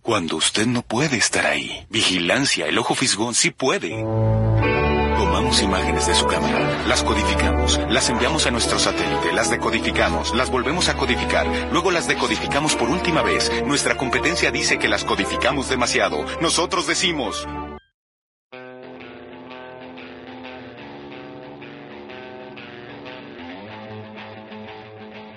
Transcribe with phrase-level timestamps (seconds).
[0.00, 3.90] Cuando usted no puede estar ahí, Vigilancia, el ojo fisgón sí puede.
[3.90, 10.50] Tomamos imágenes de su cámara, las codificamos, las enviamos a nuestro satélite, las decodificamos, las
[10.50, 13.50] volvemos a codificar, luego las decodificamos por última vez.
[13.66, 16.24] Nuestra competencia dice que las codificamos demasiado.
[16.40, 17.46] Nosotros decimos...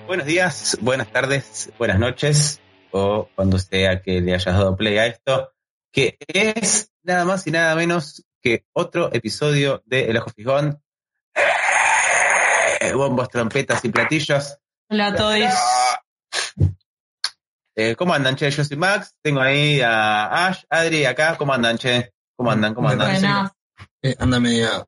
[0.06, 5.06] Buenos días, buenas tardes, buenas noches, o cuando sea que le hayas dado play a
[5.06, 5.52] esto,
[5.92, 10.82] que es nada más y nada menos que otro episodio de El Ojo Fijón.
[12.80, 14.58] Eh, bombos, trompetas y platillos.
[14.88, 15.38] Hola a todos.
[17.74, 18.50] Eh, ¿Cómo andan, che?
[18.50, 21.36] Yo soy Max, tengo ahí a Ash, Adri, acá.
[21.36, 22.12] ¿Cómo andan, che?
[22.36, 22.74] ¿Cómo andan?
[22.74, 23.12] ¿Cómo andan?
[23.12, 23.52] Buenas.
[24.02, 24.84] Eh, anda media,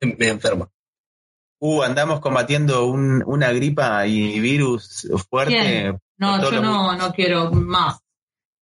[0.00, 0.70] media enferma.
[1.64, 5.54] Uh, andamos combatiendo un- una gripa y virus fuerte.
[5.60, 5.98] ¿Quién?
[6.18, 8.00] No, yo no, no quiero más.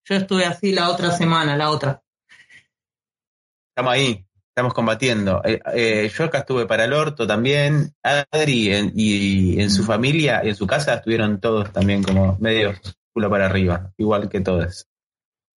[0.07, 2.03] Yo estuve así la otra semana, la otra.
[3.71, 5.41] Estamos ahí, estamos combatiendo.
[5.43, 7.91] Eh, eh, yo acá estuve para el orto también.
[8.03, 12.73] Adri en- y, en su familia y en su casa estuvieron todos también como medio
[13.13, 14.85] culo para arriba, igual que todos.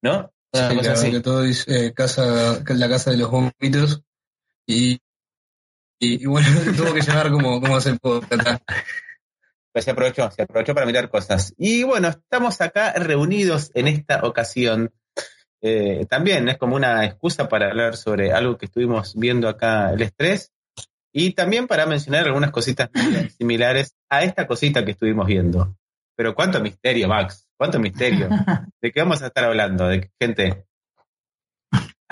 [0.03, 0.31] ¿No?
[0.55, 0.77] Sí, así.
[0.77, 4.03] verdad que todo es eh, casa, la casa de los vómitos.
[4.67, 4.99] Y,
[5.99, 8.63] y, y bueno, tuvo que llevar como, como hacer podcast.
[9.73, 11.53] Pues se aprovechó, se aprovechó para mirar cosas.
[11.57, 14.93] Y bueno, estamos acá reunidos en esta ocasión.
[15.61, 20.03] Eh, también es como una excusa para hablar sobre algo que estuvimos viendo acá, el
[20.03, 20.53] estrés,
[21.13, 22.91] y también para mencionar algunas cositas
[23.39, 25.77] similares a esta cosita que estuvimos viendo.
[26.17, 28.29] Pero cuánto misterio, Max, cuánto misterio.
[28.83, 29.89] ¿De qué vamos a estar hablando?
[29.89, 30.67] De qué, gente.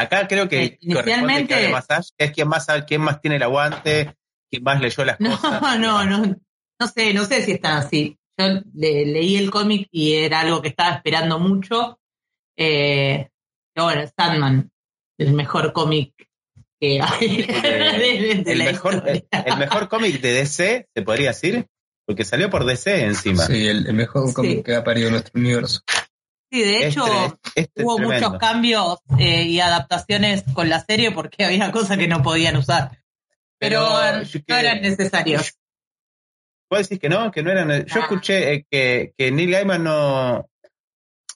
[0.02, 3.00] Acá creo que Eh, inicialmente- que hable más Ash, que es quien más sabe, quién
[3.00, 4.14] más tiene el aguante,
[4.50, 5.78] quién más leyó las No, cosas.
[5.78, 6.36] no, no.
[6.80, 8.18] No sé, no sé si están así.
[8.38, 11.98] Yo le- leí el cómic y era algo que estaba esperando mucho.
[12.56, 13.28] Eh,
[13.74, 14.70] pero bueno, Sandman,
[15.18, 16.12] el mejor cómic
[16.80, 19.22] que hay de, de el la mejor, historia.
[19.30, 21.66] el, el mejor cómic de DC, se podría decir,
[22.06, 23.46] porque salió por DC encima.
[23.46, 24.34] Sí, el, el mejor Sí.
[24.34, 25.80] cómic que ha parido nuestro universo.
[26.52, 27.06] Sí, de Este- hecho,
[27.54, 28.26] este es hubo tremendo.
[28.28, 32.90] muchos cambios eh, y adaptaciones con la serie porque había cosas que no podían usar.
[33.58, 35.54] Pero, Pero yo no eran necesarios.
[36.70, 37.30] ¿Vos decís que no?
[37.30, 37.86] Que no eran.
[37.86, 38.02] Yo Ah.
[38.02, 40.48] escuché eh, que, que Neil Gaiman no,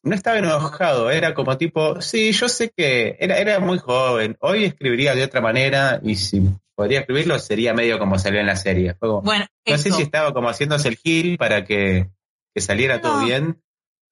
[0.02, 4.64] no estaba enojado, era como tipo, sí, yo sé que era, era muy joven, hoy
[4.64, 6.42] escribiría de otra manera y si
[6.74, 8.94] podría escribirlo sería medio como salió en la serie.
[8.98, 12.10] Como- Bueno, no sé si estaba como haciéndose el gil para que,
[12.54, 13.62] que saliera todo bien.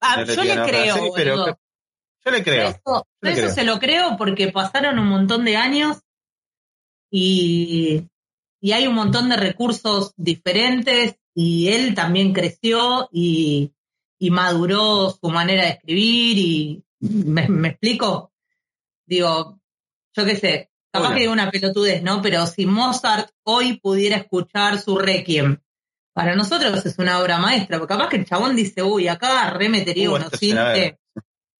[0.04, 1.58] Ah, yo le creo, sí, pero boludo.
[2.24, 2.68] yo le creo.
[2.68, 3.54] Eso, Yo le eso creo.
[3.54, 5.98] se lo creo porque pasaron un montón de años
[7.10, 8.04] y,
[8.60, 13.72] y hay un montón de recursos diferentes y él también creció y,
[14.18, 18.32] y maduró su manera de escribir y me, me explico.
[19.06, 19.60] Digo,
[20.16, 22.22] yo qué sé, capaz que digo una pelotudez, ¿no?
[22.22, 25.58] Pero si Mozart hoy pudiera escuchar su Requiem,
[26.14, 30.08] para nosotros es una obra maestra, porque capaz que el chabón dice, uy, acá remetería
[30.08, 30.98] Uh, unos esto es una sintes.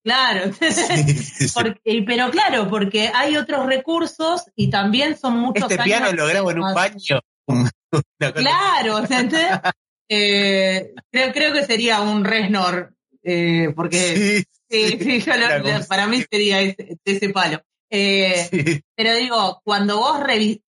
[0.04, 5.82] Claro, Sí, sí, porque- pero claro, porque hay otros recursos y también son muchos Este
[5.82, 7.20] piano lo grabo en un baño.
[8.18, 9.48] Claro, ¿entendés?
[10.10, 16.22] Eh, creo, creo que sería un Reznor, eh, porque Sí, sí, yo lo- para mí
[16.30, 17.62] sería ese, ese palo.
[17.90, 20.62] Eh, pero digo, cuando vos revi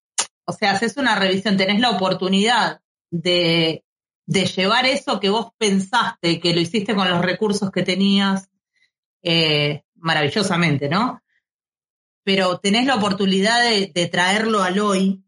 [0.46, 2.80] o sea, haces una revisión, tenés la oportunidad
[3.10, 3.84] de,
[4.26, 8.48] de llevar eso que vos pensaste, que lo hiciste con los recursos que tenías,
[9.22, 11.22] eh, maravillosamente, ¿no?
[12.24, 15.24] Pero tenés la oportunidad de, de traerlo al hoy,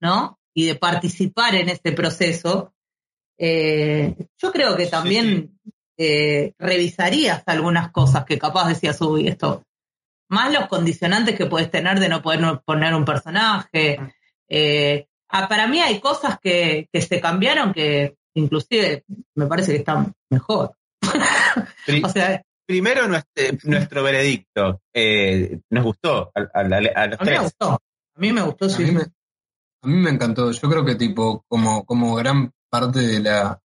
[0.00, 0.38] ¿no?
[0.54, 2.74] Y de participar en este proceso.
[3.38, 5.58] Eh, yo creo que Sí, también
[5.98, 9.64] eh, revisarías algunas cosas que capaz decías, uy, esto,
[10.28, 13.98] más los condicionantes que puedes tener de no poder poner un personaje.
[15.26, 19.78] Eh, ah, para mí hay cosas que, que se cambiaron que inclusive me parece que
[19.78, 20.72] están mejor.
[21.86, 24.80] Pri- O sea, Primero nuestro, nuestro veredicto.
[24.92, 27.70] Eh, nos gustó a, a la- a los a mí me gustó.
[27.70, 28.82] A mí me gustó, A sí.
[28.84, 30.50] mí, me, a mí me encantó.
[30.50, 33.60] Yo creo que tipo, como, como gran parte de la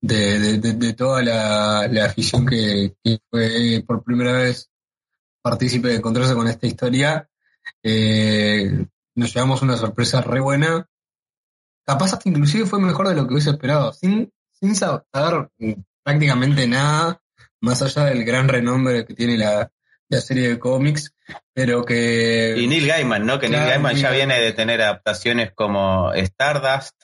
[0.00, 4.68] de, de, de- de toda la, la afición que, que fue por primera vez
[5.40, 7.28] partícipe de encontrarse con esta historia,
[7.82, 10.88] eh, nos llevamos una sorpresa re buena.
[11.86, 15.06] Capaz hasta inclusive fue mejor de lo que hubiese esperado, sin, sin saber
[16.02, 17.20] prácticamente nada,
[17.60, 19.70] más allá del gran renombre que tiene la,
[20.08, 21.14] la serie de cómics,
[21.52, 22.54] pero que...
[22.56, 23.38] Y Neil Gaiman, ¿no?
[23.38, 26.94] Que Neil Gaiman ya viene de tener adaptaciones como Stardust,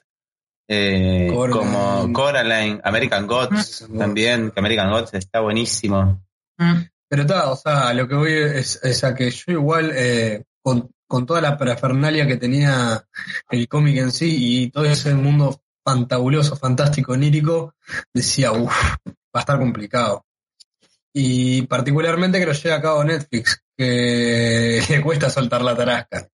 [0.69, 6.23] eh, como Coraline, American Gods también, que American Gods está buenísimo.
[6.59, 6.83] Mm.
[7.09, 10.91] Pero está, o sea, lo que voy es, es a que yo igual, eh, con,
[11.11, 13.05] con, toda la parafernalia que tenía
[13.51, 17.75] el cómic en sí y todo ese mundo fantabuloso, fantástico, onírico,
[18.15, 20.25] decía, uff, va a estar complicado.
[21.13, 26.29] Y particularmente que lo lleve a cabo Netflix, que le cuesta soltar la tarasca.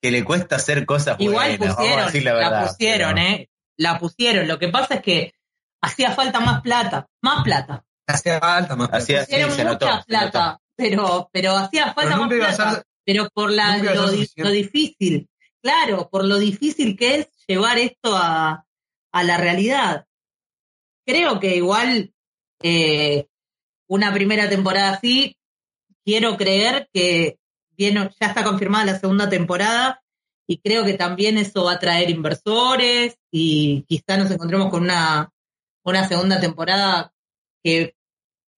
[0.00, 3.50] Que le cuesta hacer cosas Igual pusieron, la, pusieron, ¿eh?
[3.76, 4.46] La pusieron.
[4.46, 5.34] Lo que pasa es que
[5.82, 7.84] hacía falta más plata, más plata.
[8.06, 9.02] Hacía falta más plata.
[9.02, 9.34] Hacía, sí,
[9.66, 12.84] mucha plata, pero, pero hacía falta más plata.
[13.04, 14.10] Pero por la, lo,
[14.50, 15.28] difícil,
[15.60, 18.64] claro, por lo difícil que es llevar esto a,
[19.12, 20.06] a la realidad.
[21.04, 22.12] Creo que igual
[22.62, 23.26] eh,
[23.88, 25.36] una primera temporada así,
[26.04, 27.38] quiero creer que
[27.76, 30.02] viene, ya está confirmada la segunda temporada
[30.46, 35.30] y creo que también eso va a traer inversores y quizá nos encontremos con una,
[35.84, 37.12] una segunda temporada
[37.62, 37.96] que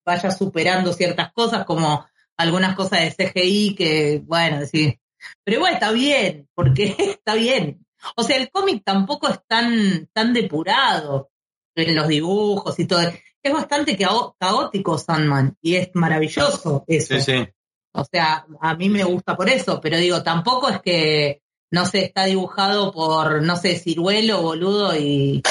[0.04, 4.98] vaya superando ciertas cosas como algunas cosas de CGI que, bueno, decir,
[5.44, 7.84] pero igual está bien, porque está bien.
[8.16, 11.30] O sea, el cómic tampoco es tan, tan depurado
[11.74, 13.00] en los dibujos y todo.
[13.42, 17.14] Es bastante caótico Sandman y es maravilloso eso.
[17.14, 17.48] Sí, sí.
[17.92, 22.06] O sea, a mí me gusta por eso, pero digo, tampoco es que, no sé,
[22.06, 25.42] está dibujado por, no sé, ciruelo, boludo y...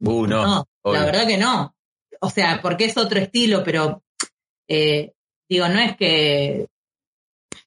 [0.00, 0.44] Uh, no.
[0.84, 1.74] no la verdad que no.
[2.20, 4.04] O sea, porque es otro estilo, pero
[4.68, 5.14] eh,
[5.54, 6.68] digo, no es que...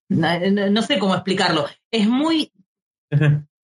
[0.10, 1.66] No, sé cómo explicarlo.
[1.92, 2.52] Es muy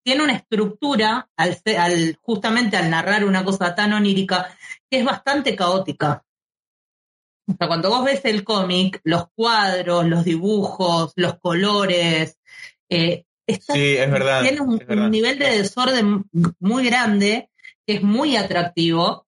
[0.03, 4.56] tiene una estructura, al, al, justamente al narrar una cosa tan onírica,
[4.89, 6.23] que es bastante caótica.
[7.47, 12.39] O sea, cuando vos ves el cómic, los cuadros, los dibujos, los colores,
[12.89, 16.25] eh, sí, es verdad, tiene un, nivel de desorden
[16.59, 17.50] muy grande,
[17.85, 19.27] que es muy atractivo,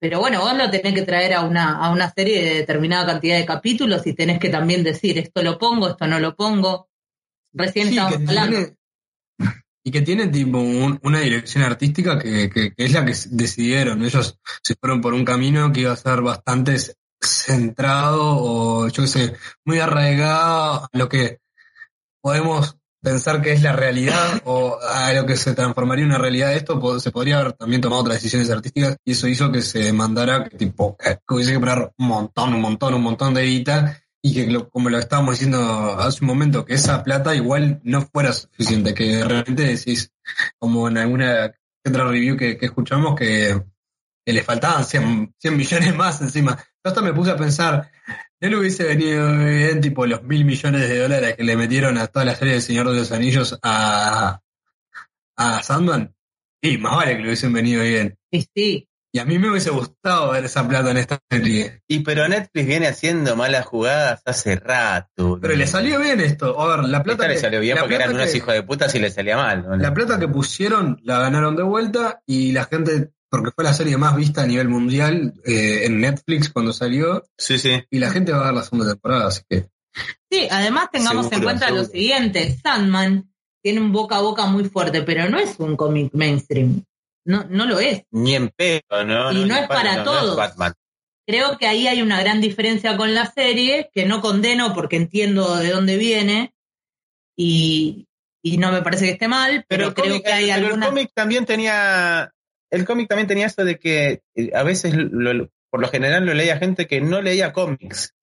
[0.00, 3.36] pero bueno, vos lo tenés que traer a una, a una serie de determinada cantidad
[3.36, 6.88] de capítulos y tenés que también decir, esto lo pongo, esto no lo pongo.
[7.52, 8.58] Recién estamos hablando
[9.84, 14.04] y que tiene tipo una dirección artística que, que, es la que decidieron.
[14.04, 16.76] Ellos se fueron por un camino que iba a ser bastante
[17.20, 19.34] centrado o yo qué sé,
[19.64, 21.40] muy arraigado a lo que
[22.20, 22.77] podemos
[23.08, 27.00] pensar que es la realidad o a lo que se transformaría en una realidad esto,
[27.00, 30.56] se podría haber también tomado otras decisiones artísticas y eso hizo que se mandara que
[30.56, 34.68] tipo que hubiese que poner un montón, un montón, un montón de guita y que
[34.70, 39.16] como lo estábamos diciendo hace un momento, que esa plata igual no fuera suficiente, que
[39.16, 40.12] de repente decís,
[40.58, 41.52] como en alguna
[41.86, 43.62] otra review que, escuchamos, que,
[44.26, 46.56] le faltaban 100, millones más encima.
[46.84, 47.90] Yo hasta me puse a pensar,
[48.40, 52.06] ¿no le hubiese venido bien tipo los mil millones de dólares que le metieron a
[52.06, 54.40] toda la serie de Señor de los Anillos a,
[55.36, 56.14] a Sandman?
[56.62, 58.18] Sí, más vale que le hubiesen venido bien.
[58.32, 58.88] Sí, sí.
[59.10, 61.82] Y a mí me hubiese gustado ver esa plata en esta serie.
[61.88, 65.38] Y pero Netflix viene haciendo malas jugadas hace rato.
[65.40, 66.60] Pero le salió bien esto.
[66.60, 67.26] A ver, la plata.
[67.26, 69.66] le salió bien porque eran unos hijos de puta si le salía mal.
[69.78, 73.96] La plata que pusieron la ganaron de vuelta y la gente, porque fue la serie
[73.96, 77.24] más vista a nivel mundial eh, en Netflix cuando salió.
[77.36, 77.82] Sí, sí.
[77.90, 79.68] Y la gente va a ver la segunda temporada, así que.
[80.30, 83.30] Sí, además tengamos en cuenta lo siguiente: Sandman
[83.62, 86.84] tiene un boca a boca muy fuerte, pero no es un cómic mainstream.
[87.24, 88.04] No, no lo es.
[88.10, 89.32] Ni en pedo, ¿no?
[89.32, 90.38] Y no, es para todos.
[91.26, 95.56] Creo que ahí hay una gran diferencia con la serie, que no condeno porque entiendo
[95.56, 96.54] de dónde viene
[97.36, 98.08] y,
[98.42, 101.44] y no me parece que esté mal, pero, creo que hay pero el cómic también
[101.44, 102.32] tenía
[102.70, 104.94] el cómic también tenía eso de que eh, a veces
[105.70, 108.14] por lo general lo leía gente que no leía cómics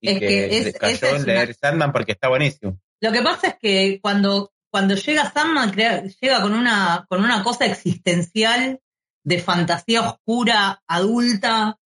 [0.00, 2.80] y es que, es, cayó en leer Sandman porque está buenísimo.
[3.00, 7.66] Lo que pasa es que cuando cuando llega Sandman, llega con una, con una cosa
[7.66, 8.80] existencial
[9.22, 11.78] de fantasía oscura, adulta,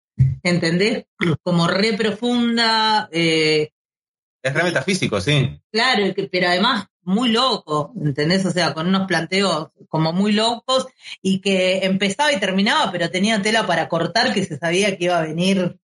[0.43, 1.05] ¿entendés?
[1.43, 3.09] Como re profunda.
[3.11, 3.71] Eh,
[4.43, 5.59] es re metafísico, sí.
[5.71, 8.45] Claro, pero además muy loco, ¿entendés?
[8.45, 10.87] O sea, con unos planteos como muy locos
[11.21, 15.19] y que empezaba y terminaba, pero tenía tela para cortar que se sabía que iba
[15.19, 15.79] a venir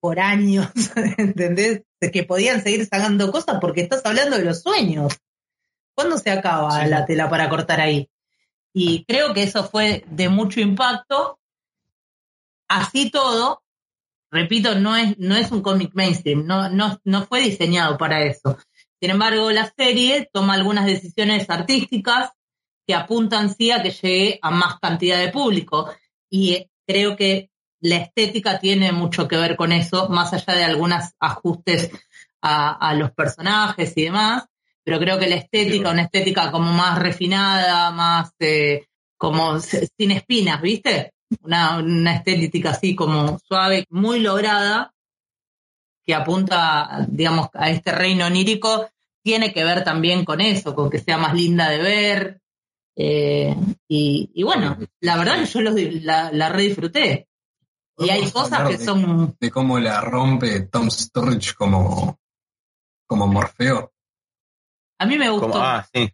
[0.00, 0.68] por años,
[1.18, 1.82] ¿entendés?
[2.00, 5.16] Que podían seguir sacando cosas porque estás hablando de los sueños.
[5.94, 8.10] ¿Cuándo se acaba la tela para cortar ahí?
[8.72, 11.38] Y creo que eso fue de mucho impacto.
[12.68, 13.62] Así todo,
[14.30, 18.58] repito, no es, no es un cómic mainstream, no, no, no fue diseñado para eso.
[19.06, 22.32] Sin embargo, la serie toma algunas decisiones artísticas
[22.84, 25.88] que apuntan sí a que llegue a más cantidad de público.
[26.28, 27.48] Y creo que
[27.78, 31.92] la estética tiene mucho que ver con eso, más allá de algunos ajustes
[32.42, 34.46] a, los personajes y demás,
[34.82, 38.86] pero creo que la estética, una estética como más refinada, más eh,
[39.16, 41.12] como sin espinas, ¿viste?
[41.42, 44.92] Una, una estética así como suave, muy lograda,
[46.04, 48.88] que apunta, digamos, a este reino onírico,
[49.26, 52.40] tiene que ver también con eso, con que sea más linda de ver.
[52.94, 53.56] Eh,
[53.88, 57.28] y, bueno, la verdad que yo la, la re disfruté.
[57.98, 59.36] Y hay cosas que son...
[59.40, 62.20] De cómo la rompe Tom Sturridge como,
[63.04, 63.92] como Morfeo.
[65.00, 65.60] A mí me gustó.
[65.60, 66.08] ah, sí.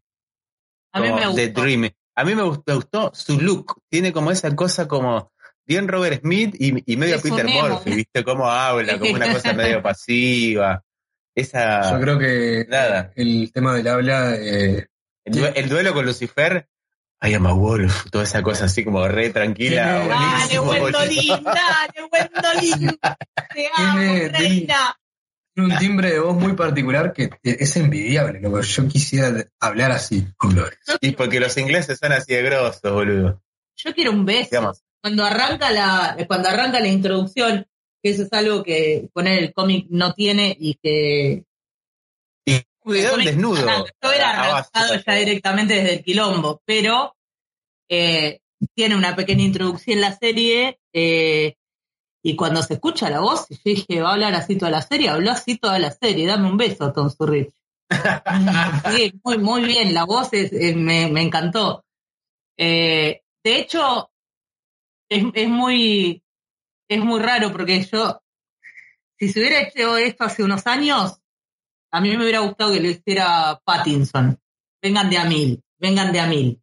[0.93, 1.61] A mí me gustó.
[1.61, 1.91] Dream.
[2.17, 3.83] A mí me gustó, su look.
[3.91, 5.33] Tiene como esa cosa como
[5.67, 8.25] bien Robert Smith y, medio Peter Murphy, ¿viste?
[8.25, 10.83] Cómo habla, como una cosa medio pasiva.
[11.35, 11.93] Esa.
[11.93, 13.13] Yo creo que nada.
[13.17, 14.35] el tema del habla.
[14.37, 14.87] Eh,
[15.25, 16.69] el, duelo con Lucifer
[17.25, 20.05] I am a wolf, toda esa cosa así como re tranquila.
[20.09, 22.99] Dale, Wendolin, dale, Wendolin.
[23.55, 24.99] Te amo, reina.
[25.55, 29.93] Tiene un timbre de voz muy particular que es envidiable, lo que yo quisiera hablar
[29.93, 30.27] así,
[31.01, 33.43] Y porque los ingleses son así de grosos, boludo.
[33.77, 34.73] Yo quiero un beso.
[35.01, 37.67] Cuando arranca la, cuando arranca la introducción,
[38.03, 41.45] que eso es algo que poner el cómic no tiene y que
[42.83, 43.65] Cuidado desnudo.
[44.03, 47.15] Yo era arrancado ya directamente desde el quilombo, pero
[47.89, 48.41] eh,
[48.75, 51.55] tiene una pequeña introducción en la serie eh,
[52.25, 55.09] y cuando se escucha la voz, yo dije, va a hablar así toda la serie,
[55.09, 57.53] habló así toda la serie, dame un beso, Tom Surrich.
[58.97, 61.85] sí, muy, muy bien, la voz me, encantó.
[62.57, 64.11] Eh, de hecho,
[65.09, 66.23] es, es, muy,
[66.95, 68.23] es muy raro porque yo,
[69.19, 71.21] si se hubiera hecho esto hace unos años,
[71.91, 74.39] a mí me hubiera gustado que lo hiciera Pattinson.
[74.81, 76.61] Vengan de a mil, vengan de a mil.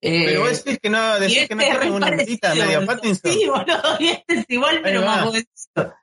[0.00, 3.32] Eh, pero vos decís que no, decís este que no tiene una visita media Pattinson.
[3.32, 5.94] Sí, boludo, y este es igual, pero más modesto.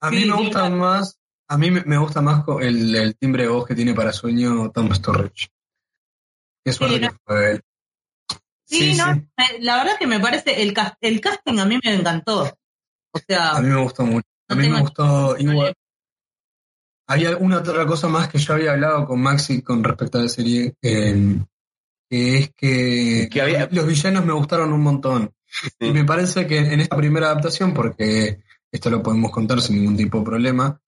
[0.00, 3.66] A mí me gusta más, a mí me gusta más el, el, timbre de voz
[3.66, 5.48] que tiene para sueño Tom Storage.
[6.64, 7.62] Qué suerte que fue él.
[8.66, 9.04] Sí, no,
[9.60, 12.58] la verdad que me parece, el, el casting a mí me encantó.
[13.14, 13.56] O sea.
[13.56, 14.26] A mí me gustó mucho.
[14.48, 15.74] A mí me gustó igual.
[17.06, 20.28] Había una otra cosa más que yo había hablado con Maxi con respecto a la
[20.28, 21.38] serie, que
[22.10, 23.28] es que,
[23.70, 25.30] los villanos me gustaron un montón.
[25.78, 28.40] Y me parece que en esta primera adaptación, porque
[28.72, 30.80] esto lo podemos contar sin ningún tipo de problema,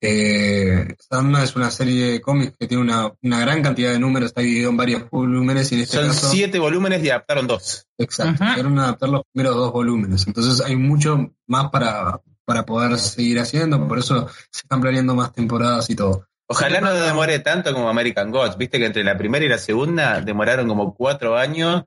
[0.00, 0.94] eh,
[1.42, 4.76] es una serie de cómics que tiene una, gran cantidad de números, está dividido en
[4.76, 5.72] varios volúmenes.
[5.72, 7.86] Y en este Son siete volúmenes y adaptaron dos.
[7.98, 10.26] Exacto, quieren adaptar los primeros dos volúmenes.
[10.26, 15.32] Entonces hay mucho más para, para poder seguir haciendo, por eso se están planeando más
[15.32, 16.26] temporadas y todo.
[16.48, 20.20] Ojalá no demore tanto como American Gods, viste que entre la primera y la segunda
[20.20, 21.84] demoraron como cuatro años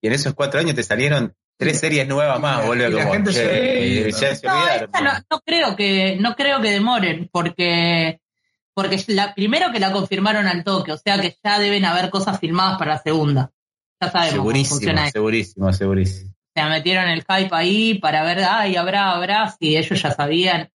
[0.00, 2.88] y en esos cuatro años te salieron tres series nuevas más, boludo.
[2.88, 4.10] la gente se,
[5.30, 8.20] no, creo que, no creo que demoren, porque
[8.74, 12.38] porque la, primero que la confirmaron al toque, o sea que ya deben haber cosas
[12.38, 13.50] filmadas para la segunda.
[14.00, 18.76] Ya sabemos segurísimo, cómo funciona Segurísimo, segurísimo sea, metieron el hype ahí para ver, ay,
[18.76, 20.70] habrá, habrá, si ellos ya sabían.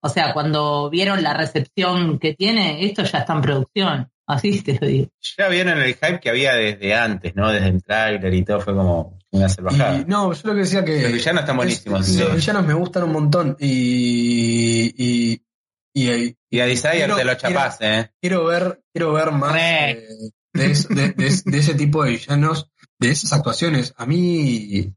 [0.00, 4.10] O sea, cuando vieron la recepción que tiene, esto ya está en producción.
[4.26, 5.08] Así te lo digo.
[5.36, 7.50] Ya vieron el hype que había desde antes, ¿no?
[7.50, 10.04] Desde el trailer y todo, fue como una salvajada.
[10.06, 11.02] no, yo lo que decía que.
[11.02, 12.08] Los villanos están buenísimos.
[12.08, 13.56] Los villanos me gustan un montón.
[13.60, 14.94] Y.
[14.96, 15.42] Y,
[15.92, 18.10] y, y a Desire te lo chapás, ¿eh?
[18.20, 20.08] Quiero ver, quiero ver más eh,
[20.52, 23.92] de, de, ese tipo de villanos, de esas actuaciones.
[23.96, 24.92] A mí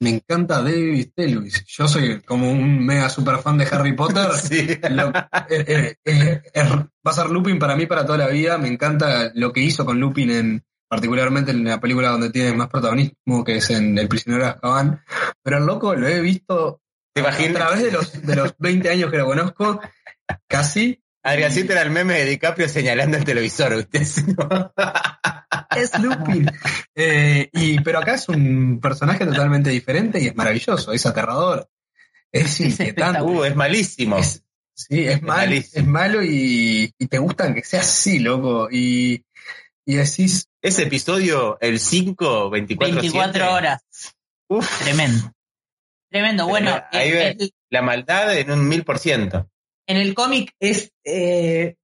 [0.00, 1.64] me encanta David Lewis.
[1.66, 4.28] Yo soy como un mega super fan de Harry Potter.
[5.48, 8.58] Eh, eh, eh, va a ser Lupin para mí para toda la vida.
[8.58, 12.68] Me encanta lo que hizo con Lupin en particularmente en la película donde tiene más
[12.68, 15.02] protagonismo, que es en El prisionero de Azkaban.
[15.42, 16.80] Pero el loco lo he visto
[17.16, 19.80] a través de los, de los 20 años que lo conozco,
[20.46, 21.03] casi.
[21.26, 23.98] Adriancito era el meme de DiCaprio señalando el televisor, ¿viste?
[25.76, 26.50] es Lupin.
[26.94, 31.66] Eh, y, pero acá es un personaje totalmente diferente y es maravilloso, es aterrador.
[32.30, 33.22] Es inquietante.
[33.22, 34.22] Uh, es malísimo.
[34.74, 38.68] sí, es, mal, es malo y, te gustan que sea así, loco.
[38.70, 39.24] Y,
[39.86, 40.46] y decís.
[40.60, 43.82] Ese episodio, el 5, 24 24 horas.
[44.48, 44.82] Uf.
[44.82, 45.32] Tremendo.
[46.10, 46.46] Tremendo.
[46.46, 49.48] Bueno, ahí ve la maldad en un mil por ciento.
[49.86, 51.76] En el cómic es eh,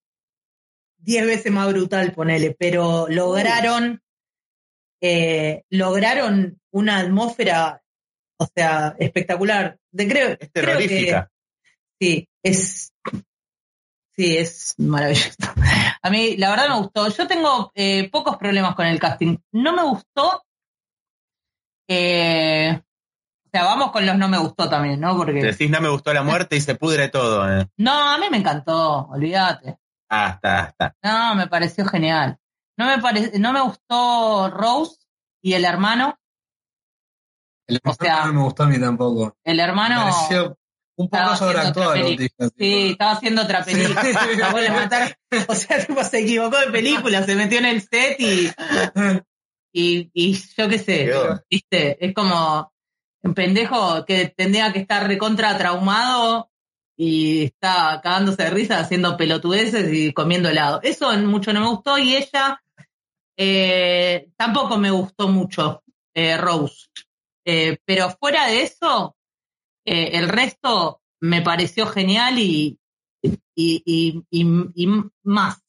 [0.99, 4.03] diez veces más brutal, ponele, pero lograron,
[5.01, 7.83] eh, lograron una atmósfera,
[8.39, 9.79] o sea, espectacular.
[9.91, 11.31] De, creo, es terrorífica.
[12.01, 12.93] Sí, es.
[14.17, 15.37] Sí, es maravilloso.
[16.03, 17.09] A mí, la verdad, me gustó.
[17.09, 19.37] Yo tengo eh, pocos problemas con el casting.
[19.53, 20.43] No me gustó.
[21.89, 22.81] Eh,
[23.53, 25.17] o sea, vamos con los no me gustó también, ¿no?
[25.17, 25.33] Porque.
[25.43, 27.51] Decís no me gustó la muerte y se pudre todo.
[27.61, 27.67] eh.
[27.79, 29.79] No, a mí me encantó, olvídate.
[30.09, 30.95] Ah, está, está.
[31.03, 32.39] No, me pareció genial.
[32.77, 33.33] No me pare...
[33.39, 34.97] no me gustó Rose
[35.43, 36.19] y el hermano.
[37.67, 39.37] El O sea- no me gustó a mí tampoco.
[39.45, 40.01] El Me hermano.
[40.03, 40.57] pareció
[40.97, 42.35] un poco haciendo sobreactuado peli- dije.
[42.59, 44.03] Sí, estaba haciendo otra película.
[44.03, 44.11] Sí.
[44.37, 45.17] Acabó de matar.
[45.49, 48.51] O sea, tipo, se equivocó de película, se metió en el set y,
[49.73, 51.13] y, y yo qué sé,
[51.49, 52.73] viste, es como
[53.23, 56.51] un pendejo que tendría que estar recontra traumado
[56.97, 60.81] y está cagándose de risa haciendo pelotudeces y comiendo helado.
[60.83, 62.61] Eso mucho no me gustó y ella
[63.37, 65.83] eh, tampoco me gustó mucho,
[66.15, 66.87] eh, Rose.
[67.47, 69.17] Eh, pero fuera de eso,
[69.85, 72.79] el resto me pareció genial y,
[73.23, 74.87] y, y- y
[75.25, 75.63] más.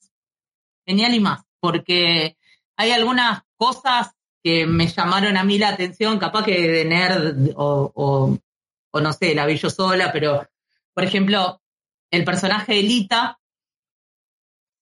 [0.85, 1.43] Genial y más.
[1.59, 2.37] Porque
[2.77, 4.11] hay algunas cosas
[4.43, 8.37] que me llamaron a mí la atención, capaz que de nerd o, o,
[8.91, 10.47] o no sé, la vi yo sola, pero
[10.93, 11.61] por ejemplo,
[12.11, 13.39] el personaje de Lita,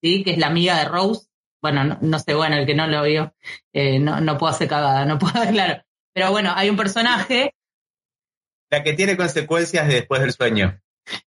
[0.01, 0.23] ¿sí?
[0.23, 1.27] que es la amiga de Rose,
[1.61, 3.35] bueno, no, no sé, bueno, el que no lo vio,
[3.73, 5.83] eh, no, no puedo hacer cagada, no puedo, claro.
[6.13, 7.53] Pero bueno, hay un personaje
[8.71, 10.81] La que tiene consecuencias de después del sueño.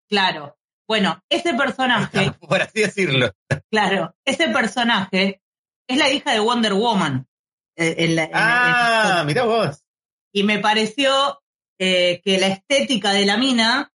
[0.09, 0.59] Claro.
[0.89, 3.31] Bueno, ese personaje, Por así decirlo.
[3.71, 5.41] claro, ese personaje
[5.87, 7.27] es la hija de Wonder Woman.
[7.77, 9.85] Eh, en la- en la- Ah, mirá vos.
[10.33, 11.41] y me pareció
[11.79, 13.93] eh, que la estética de la mina,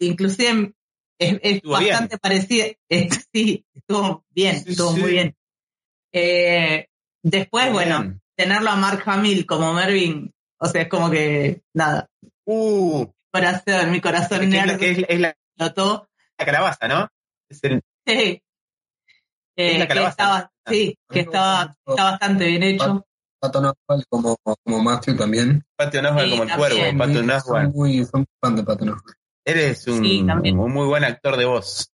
[0.00, 0.72] inclusive
[1.18, 1.90] es, es Estuvo bien.
[1.90, 2.66] bastante parecida.
[3.32, 5.00] sí, estuvo bien, Sí, estuvo sí.
[5.00, 5.36] muy bien.
[6.12, 6.86] Eh,
[7.22, 8.22] después, Muy bueno, bien.
[8.36, 12.08] tenerlo a Mark Hamill como Mervyn, o sea, es como que, nada,
[12.44, 16.08] Uh, corazón, mi corazón es, la, nerd que es- la- notó.
[16.38, 17.08] la calabaza, ¿no?
[17.62, 18.42] El- Sí.
[19.56, 23.04] Eh, que estaba, sí, A que estaba, está bastante bien hecho.
[23.40, 25.64] Patton Oswalt como, como Matthew también.
[25.76, 26.58] Patton Oswalt Sí, como el también.
[26.58, 27.36] cuervo.
[27.36, 27.74] Oswalt.
[27.74, 28.98] muy, soy muy fan de Oswalt.
[29.44, 30.20] Eres un, Sí,
[30.52, 31.90] un muy buen actor de voz.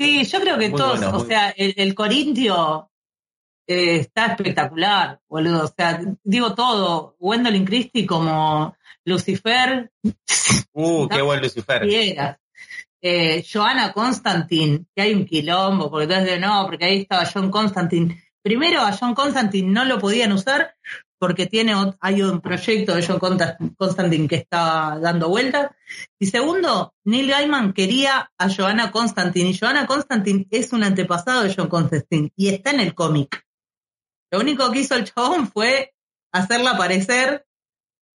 [0.00, 2.90] Sí, yo creo que Muy todos, bueno, o muy- sea, el, el Corintio
[3.66, 5.64] eh, está espectacular, boludo.
[5.64, 7.16] O sea, digo todo.
[7.18, 9.90] Gwendolyn Christie como Lucifer,
[10.72, 11.82] Uh, qué buen Lucifer.
[13.00, 17.50] Eh, Joanna Constantine, que hay un quilombo, porque todos de no, porque ahí estaba John
[17.50, 18.22] Constantine.
[18.42, 20.74] Primero, a John Constantine no lo podían usar
[21.20, 23.18] porque tiene hay un proyecto de John
[23.76, 25.72] Constantine que está dando vueltas.
[26.18, 31.54] Y segundo, Neil Gaiman quería a Joanna Constantine, y Joanna Constantine es un antepasado de
[31.54, 33.44] John Constantine, y está en el cómic.
[34.30, 35.92] Lo único que hizo el chabón fue
[36.32, 37.48] hacerla aparecer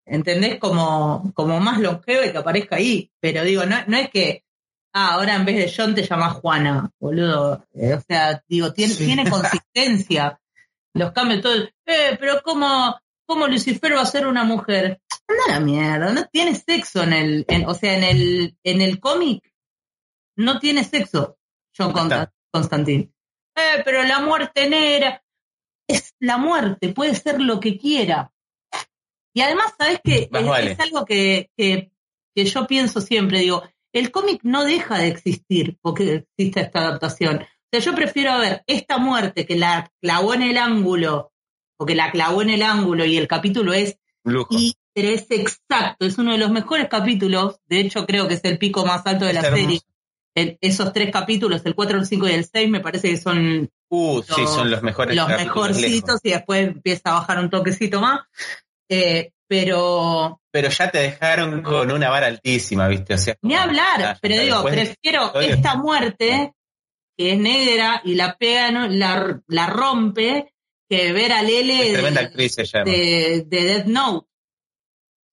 [0.06, 0.60] ¿entendés?
[0.60, 3.12] Como, como más longeva y que aparezca ahí.
[3.20, 4.44] Pero digo, no, no es que,
[4.94, 7.66] ah, ahora en vez de John te llamas Juana, boludo.
[7.74, 9.06] Eh, o sea, digo, tiene, Sí.
[9.06, 10.40] tiene consistencia.
[10.94, 15.00] Los cambios todos, eh, pero ¿cómo, cómo Lucifer va a ser una mujer?
[15.28, 19.00] Anda la mierda, no tiene sexo en el, en- o sea, en el, en el
[19.00, 19.50] cómic
[20.38, 21.38] no tiene sexo
[21.78, 21.94] John.
[21.94, 23.10] Consta- Constantine.
[23.56, 25.24] Eh, pero la muerte negra
[25.88, 28.32] es la muerte, puede ser lo que quiera.
[29.34, 30.28] Y además, ¿sabes qué?
[30.32, 30.72] Más Es, vale.
[30.74, 31.92] es algo que, que,
[32.36, 37.38] que yo pienso siempre, digo, el cómic no deja de existir porque existe esta adaptación.
[37.38, 41.32] O sea, yo prefiero ver esta muerte que la clavó en el ángulo,
[41.78, 44.50] o que la clavó en el ángulo y el capítulo es Lujo.
[44.58, 48.58] y es exacto, es uno de los mejores capítulos, de hecho creo que es el
[48.58, 49.80] pico más alto de la serie.
[50.36, 53.70] El- esos tres capítulos, el 4, el 5 y el 6, me parece que son
[53.90, 55.16] Uh, sí, los- son los mejores.
[55.16, 56.22] los mejorcitos lejos.
[56.24, 58.22] y después empieza a bajar un toquecito más.
[58.90, 63.16] Eh, pero Pero ya te dejaron con una vara altísima, ¿viste?
[63.16, 66.54] O sea, ni hablar, pero digo, prefiero esta muerte
[67.18, 68.88] que es negra y la pega, ¿no?
[68.88, 70.54] la, la rompe,
[70.90, 74.30] que ver a Lele de, actriz de, de Death Note.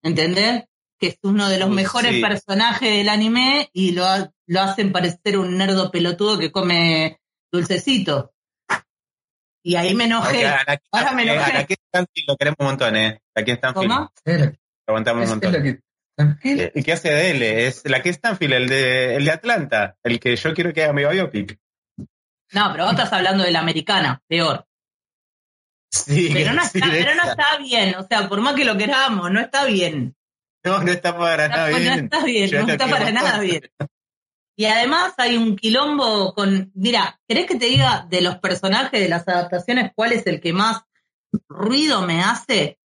[0.02, 0.64] ¿Entendés?
[0.98, 2.20] Que es uno de los mejores sí.
[2.20, 4.04] personajes del anime y lo,
[4.46, 7.20] lo hacen parecer un nerdo pelotudo que come
[7.52, 8.34] dulcecito.
[9.62, 10.44] Y ahí me enojé.
[10.90, 11.52] Ahora me eh, enojé.
[11.52, 11.76] Anakin
[12.26, 13.20] lo queremos un montón, ¿eh?
[13.38, 13.90] Aquí Stanfield.
[13.92, 14.12] ¿Cómo?
[14.24, 14.52] Es la- Lo
[14.88, 15.62] aguantamos un es la montón.
[15.62, 17.42] que- Eh, ¿Y qué hace de él?
[17.42, 20.92] Es la que Stanfield, el de, el de Atlanta, el que yo quiero que haga
[20.92, 21.58] mi biopic.
[22.52, 24.64] No, pero vos estás hablando de la americana, peor.
[25.90, 28.76] Sí, Pero no, sí, está, pero no está bien, o sea, por más que lo
[28.76, 30.14] queramos, no está bien.
[30.64, 32.04] No, no está para nada No, no bien.
[32.04, 33.62] está bien, Yo no está para nada bien.
[34.56, 39.08] Y además hay un quilombo con, mira, ¿querés que te diga de los personajes de
[39.08, 40.82] las adaptaciones cuál es el que más
[41.48, 42.77] ruido me hace?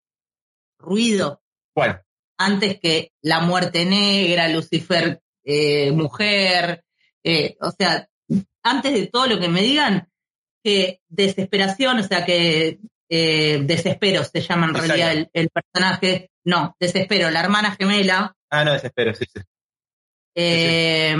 [0.83, 1.41] Ruido.
[1.73, 2.03] ¿Cuál?
[2.37, 6.83] Antes que La Muerte Negra, Lucifer eh, mujer,
[7.23, 8.07] eh, o sea,
[8.63, 10.09] antes de todo lo que me digan,
[10.63, 16.75] que desesperación, o sea, que eh, desespero se llama en realidad el, el personaje, no,
[16.79, 19.41] desespero, la hermana gemela, Ah, no, desespero, sí, sí.
[20.35, 21.15] eh,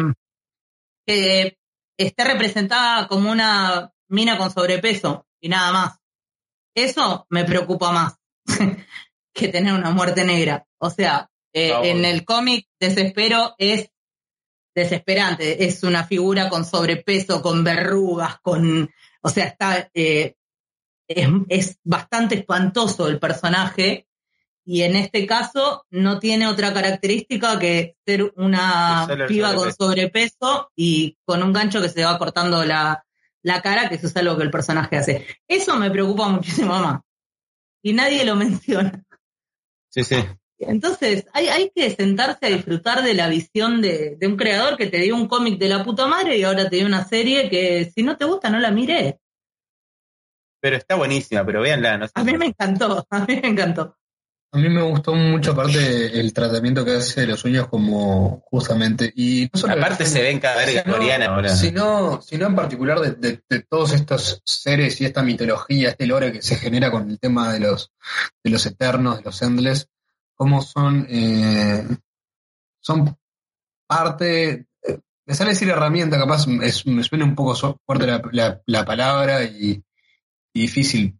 [1.06, 1.58] que
[1.98, 5.98] esté representada como una mina con sobrepeso y nada más.
[6.76, 8.18] Eso me preocupa más
[9.34, 10.66] que tener una muerte negra.
[10.78, 13.90] O sea, eh, Ah, en el cómic Desespero es
[14.76, 15.66] desesperante.
[15.66, 18.90] Es una figura con sobrepeso, con verrugas, con...
[19.22, 19.90] O sea, está...
[19.94, 20.36] eh,
[21.08, 24.08] es, es bastante espantoso el personaje
[24.66, 29.86] y en este caso no tiene otra característica que ser una piba con sobrepeso.
[29.86, 33.06] sobrepeso y con un gancho que se va cortando la,
[33.42, 35.28] la cara, que eso es algo que el personaje hace.
[35.48, 37.02] Eso me preocupa muchísimo más.
[37.84, 39.04] Y nadie lo menciona.
[39.94, 40.16] Sí, sí.
[40.58, 44.88] Entonces, hay, hay que sentarse a disfrutar de la visión de, de un creador que
[44.88, 47.92] te dio un cómic de la puta madre y ahora te dio una serie que
[47.94, 49.16] si no te gusta no la mires.
[50.60, 52.00] Pero está buenísima, pero véanla.
[52.00, 52.14] No sé.
[52.16, 53.96] A mí me encantó, a mí me encantó.
[54.54, 59.12] A mí me gustó mucho aparte el tratamiento que hace de los sueños como justamente
[59.16, 61.50] y no solo Aparte se ven cada verga sino- coreana ahora.
[61.50, 66.32] Sino, sino en particular de, de- de todos estos seres y esta mitología, este lore
[66.32, 67.92] que se genera con el tema de los,
[68.44, 69.90] de los eternos, de los endless,
[70.36, 71.88] cómo son, eh,
[72.80, 73.18] son
[73.88, 77.56] parte, eh, me sale decir herramienta, capaz es- me suena un poco
[77.88, 79.84] fuerte la, la- la palabra y,
[80.54, 81.18] y difícil,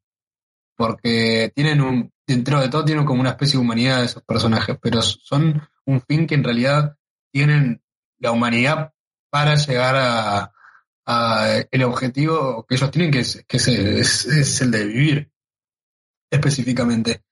[0.78, 4.78] porque tienen un, dentro de todo tienen como una especie de humanidad de esos personajes,
[4.82, 6.98] pero son un fin que en realidad
[7.32, 7.82] tienen
[8.20, 8.94] la humanidad
[9.30, 10.50] para llegar a,
[11.72, 13.68] el objetivo que ellos tienen, que es, que es,
[14.26, 15.32] es- el de vivir
[16.32, 17.24] específicamente.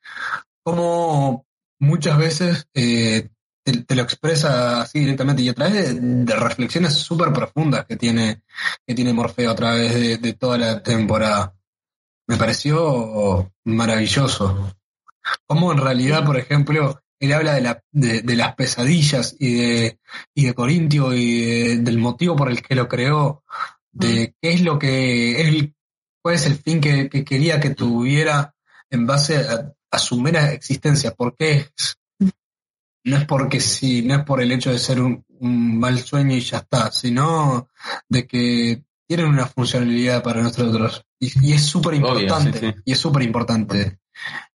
[0.62, 1.48] Como
[1.80, 3.30] muchas veces eh,
[3.64, 8.44] te, lo expresa así directamente y a través de, reflexiones súper profundas que tiene,
[8.86, 11.56] que tiene Morfeo a través de toda la temporada.
[12.28, 14.76] Me pareció maravilloso.
[15.46, 20.00] Como en realidad, por ejemplo, él habla de, la, de, de las pesadillas y de,
[20.34, 23.44] y de Corintio y de- del motivo por el que lo creó,
[23.92, 25.76] de qué es lo que él,
[26.22, 28.56] cuál es el fin que, que quería que tuviera
[28.90, 31.12] en base a, a su mera existencia.
[31.12, 31.68] ¿Por qué?
[31.78, 31.98] es?
[33.04, 36.36] No es porque sí, no es por el hecho de ser un, un mal sueño
[36.36, 37.68] y ya está, sino
[38.08, 41.04] de que tienen una funcionalidad para nosotros.
[41.20, 42.82] Y, y es súper importante, sí, sí.
[42.86, 44.00] y es súper importante.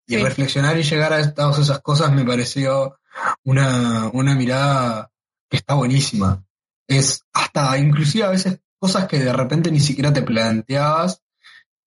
[0.07, 0.23] Y Sí.
[0.23, 2.97] reflexionar y llegar a todas esas cosas me pareció
[3.43, 5.11] una, una mirada
[5.49, 6.43] que está buenísima.
[6.87, 11.21] Es hasta inclusive a veces cosas que de repente ni siquiera te planteabas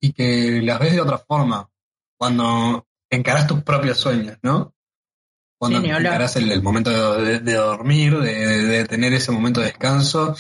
[0.01, 1.69] y que las ves de otra forma
[2.19, 4.75] cuando encarás tus propios sueños, ¿no?
[5.59, 9.61] Cuando Sí, encarás el, el momento de, de dormir, de, de- de tener ese momento
[9.61, 10.35] de descanso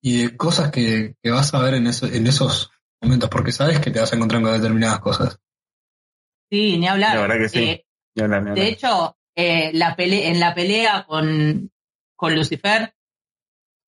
[0.00, 3.78] y de cosas que, que vas a ver en, eso- en esos momentos, porque sabes
[3.80, 5.38] que te vas a encontrar con determinadas cosas.
[6.50, 7.14] Sí, ni hablar.
[7.16, 7.58] La verdad que sí.
[7.64, 7.84] Eh,
[8.16, 8.64] Ni hablar, ni hablar.
[8.64, 11.70] de hecho, eh, la pele en la pelea con,
[12.16, 12.94] con Lucifer,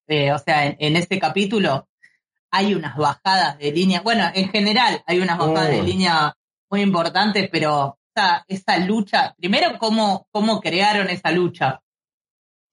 [0.09, 1.89] eh, o sea, en, en ese capítulo,
[2.53, 4.01] hay unas bajadas de línea.
[4.01, 6.35] Bueno, en general hay unas bajadas de línea
[6.71, 11.81] muy importantes, pero esa, esa lucha, primero, cómo, cómo crearon esa lucha.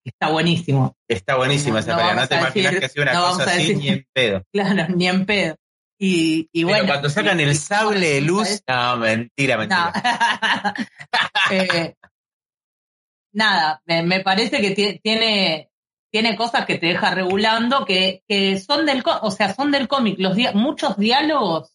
[0.03, 0.95] Está buenísimo.
[1.07, 2.15] Está buenísima esa No pelea.
[2.15, 4.43] No te imaginas decir- que sea una no cosa así decir- ni en pedo.
[4.51, 5.55] Claro, ni en pedo.
[5.99, 6.85] Y, y Pero bueno.
[6.87, 9.59] cuando sacan y- el sable de luz, no, mentira, No.
[9.61, 9.93] mentira.
[11.51, 11.95] Eh,
[13.33, 15.69] nada, me, me parece que tie- tiene,
[16.11, 20.15] tiene cosas que te deja regulando que, que son del o sea, son del cómic.
[20.19, 21.71] Los dia- muchos diálogos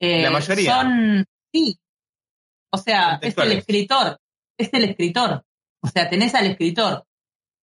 [0.00, 0.74] eh, La mayoría.
[0.74, 1.78] son sí.
[2.72, 4.18] O sea, es el escritor,
[4.58, 5.44] es el escritor.
[5.82, 7.04] O sea, tenés al escritor.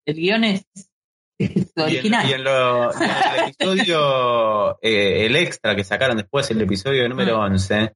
[0.06, 0.66] El guion es,
[1.38, 2.30] es Y en, original.
[2.30, 7.08] y en lo- y en el episodio, eh, el extra que sacaron después, el episodio
[7.10, 7.42] número Mm.
[7.42, 7.94] 11,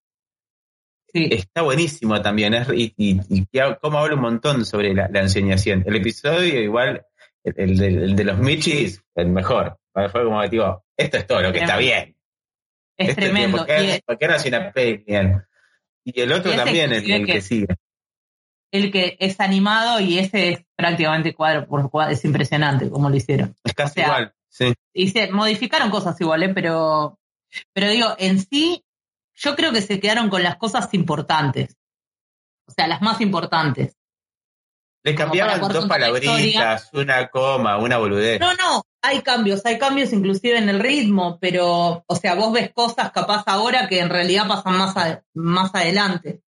[1.12, 1.28] Sí.
[1.32, 2.54] está buenísimo también.
[2.54, 5.84] Es, y, y, y que- cómo habla un montón sobre la, la enseñación.
[5.88, 7.04] El episodio, igual,
[7.44, 9.78] el, el de, el de los Michis, el mejor.
[9.94, 12.16] Fue como que, digo, esto es todo lo que está bien.
[12.96, 13.58] es Este, tremendo.
[13.58, 14.16] ¿Por qué, Y es- no
[14.50, 15.04] una peli?
[16.06, 17.68] Y el otro también, el, el que, que- sigue.
[18.72, 22.14] El que es animado y ese es prácticamente cuadro por cuadro.
[22.14, 23.56] Es impresionante cómo lo hicieron.
[23.64, 24.34] Es casi o sea, igual.
[24.50, 24.74] Sí.
[24.94, 27.20] y se modificaron cosas iguales, pero,
[27.74, 28.84] pero digo, en sí,
[29.36, 31.78] yo creo que se quedaron con las cosas importantes.
[32.66, 33.96] O sea, las más importantes.
[35.04, 38.40] Le Como cambiaban dos palabritas, una coma, una boludez.
[38.40, 42.72] No, no, hay cambios, hay cambios inclusive en el ritmo, pero, o sea, vos ves
[42.74, 46.42] cosas capaz ahora que en realidad pasan más, a- más adelante.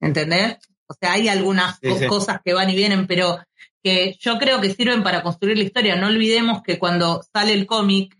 [0.00, 0.58] ¿Entendés?
[0.92, 2.06] O sea, hay algunas Sí, co- sí.
[2.06, 3.38] cosas que van y vienen, pero,
[3.82, 5.96] que yo creo que sirven para construir la historia.
[5.96, 8.16] No olvidemos que cuando sale el cómic,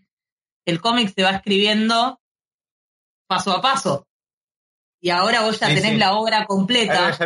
[0.65, 2.19] el cómic se va escribiendo
[3.27, 4.07] paso a paso.
[5.01, 7.17] Y ahora vos ya tenés la obra completa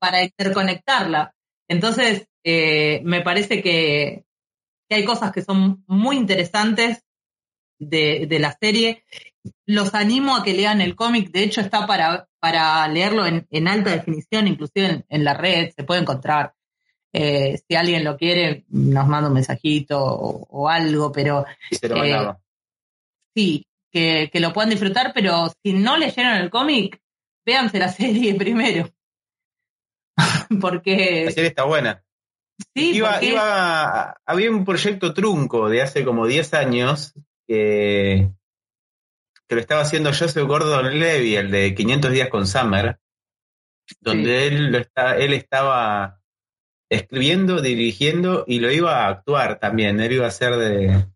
[0.00, 1.34] para interconectarla.
[1.68, 4.24] Entonces, eh, me parece que,
[4.90, 7.04] hay cosas que son muy interesantes
[7.80, 9.04] de, la serie.
[9.66, 11.30] Los animo a que lean el cómic.
[11.30, 16.00] De hecho, está para, para leerlo en, alta definición, inclusive en, la red, se puede
[16.00, 16.54] encontrar.
[17.12, 21.46] Eh, si alguien lo quiere, nos manda un mensajito o, algo, pero...
[21.70, 22.32] Eh,
[23.34, 27.00] sí, que, lo puedan disfrutar, pero si no leyeron el cómic,
[27.46, 28.90] véanse la serie primero.
[30.60, 31.24] porque...
[31.26, 32.02] La serie está buena.
[32.74, 37.12] Sí, iba, iba, había un proyecto trunco de hace como 10 años
[37.48, 38.30] que,
[39.48, 42.98] que lo estaba haciendo Joseph Gordon Levy, el de 500 días con Summer,
[44.00, 46.20] donde él, lo está, él estaba
[46.90, 50.00] escribiendo, dirigiendo y lo iba a actuar también.
[50.00, 51.06] Él iba a ser de,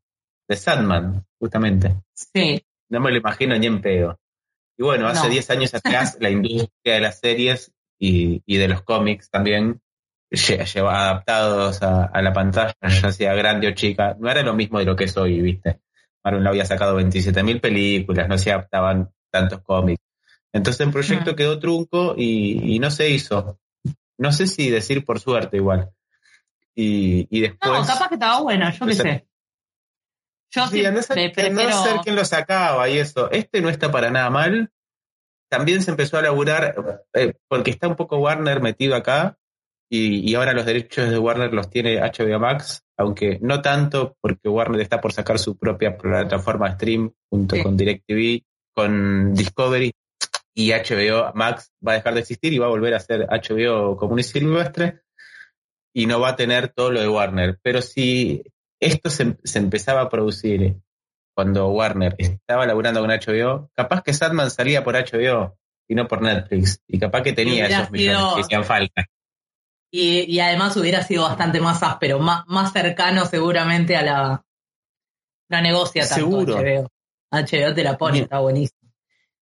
[0.49, 1.95] de Sandman, justamente.
[2.14, 2.62] Sí.
[2.91, 4.19] No me lo imagino ni en pedo.
[4.77, 8.83] Y bueno, hace 10 años atrás la industria de las series y, y de los
[8.83, 9.81] cómics también
[10.31, 14.85] lleva adaptados a, la pantalla, ya sea grande o chica, no era lo mismo de
[14.85, 15.81] lo que es hoy, ¿viste?
[16.29, 20.03] Marvel había sacado 27.000 películas, no se adaptaban tantos cómics.
[20.53, 23.59] Entonces el proyecto quedó trunco y, no se hizo.
[24.19, 25.91] No sé si decir por suerte igual.
[26.75, 27.73] Y, y después...
[27.73, 29.29] No, capaz que estaba bueno, yo qué sé.
[30.51, 31.33] Yo sí, no sé
[32.03, 33.31] quién lo sacaba y eso.
[33.31, 34.73] Este no está para nada mal.
[35.49, 39.38] También se empezó a laburar, eh, porque está un poco Warner metido acá,
[39.90, 44.83] y, ahora los derechos de Warner los tiene HBO Max, aunque no tanto porque Warner
[44.83, 48.42] está por sacar su propia plataforma stream junto con DirecTV,
[48.74, 49.92] con Discovery
[50.55, 53.96] y HBO Max va a dejar de existir y va a volver a ser HBO
[53.96, 55.01] común y silvestre
[55.94, 57.59] y no va a tener todo lo de Warner.
[57.62, 58.42] Pero si
[58.81, 60.77] esto se, empezaba a producir
[61.35, 65.57] cuando Warner estaba laburando con HBO, capaz que Sadman salía por HBO
[65.88, 69.07] y no por Netflix y capaz que tenía esos millones que hacían falta.
[69.90, 74.44] Y, además hubiera sido bastante más áspero, más, más cercano seguramente a la,
[75.48, 76.57] la negocia tanto Seguro.
[76.57, 76.88] HBO.
[77.31, 78.92] HBO te la pone, está buenísimo.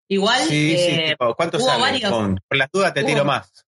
[0.10, 0.41] Igual.
[0.47, 2.01] Sí, eh, ¿Cuánto sale?
[2.01, 3.65] Con, las dudas te tiro más.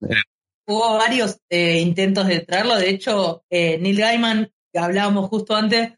[0.68, 2.76] Hubo varios eh, intentos de traerlo.
[2.76, 5.94] De hecho, eh, Neil Gaiman, que hablábamos justo antes,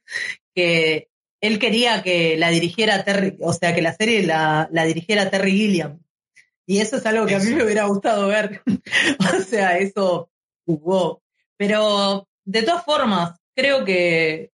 [0.53, 1.09] que
[1.41, 5.51] él quería que la dirigiera Terry, o sea, que la serie la, la dirigiera Terry
[5.51, 5.99] Gilliam.
[6.65, 8.61] Y eso es algo que a mí me hubiera gustado ver.
[9.39, 10.29] o sea, eso
[10.67, 11.23] jugó.
[11.57, 14.51] Pero de todas formas, creo que,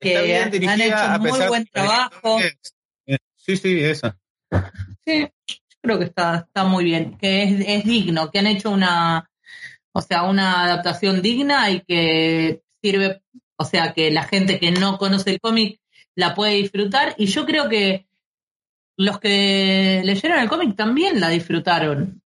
[0.00, 2.38] han hecho muy buen trabajo.
[3.36, 4.14] Sí, sí, eso.
[5.04, 5.28] Sí,
[5.80, 9.28] creo que está, está muy bien, que es, es digno, que han hecho una,
[9.92, 13.22] o sea, una adaptación digna y que sirve,
[13.56, 15.80] o sea, que la gente que no conoce el cómic
[16.14, 17.14] la puede disfrutar.
[17.18, 18.06] Y yo creo que
[18.96, 22.22] los que leyeron el cómic también la disfrutaron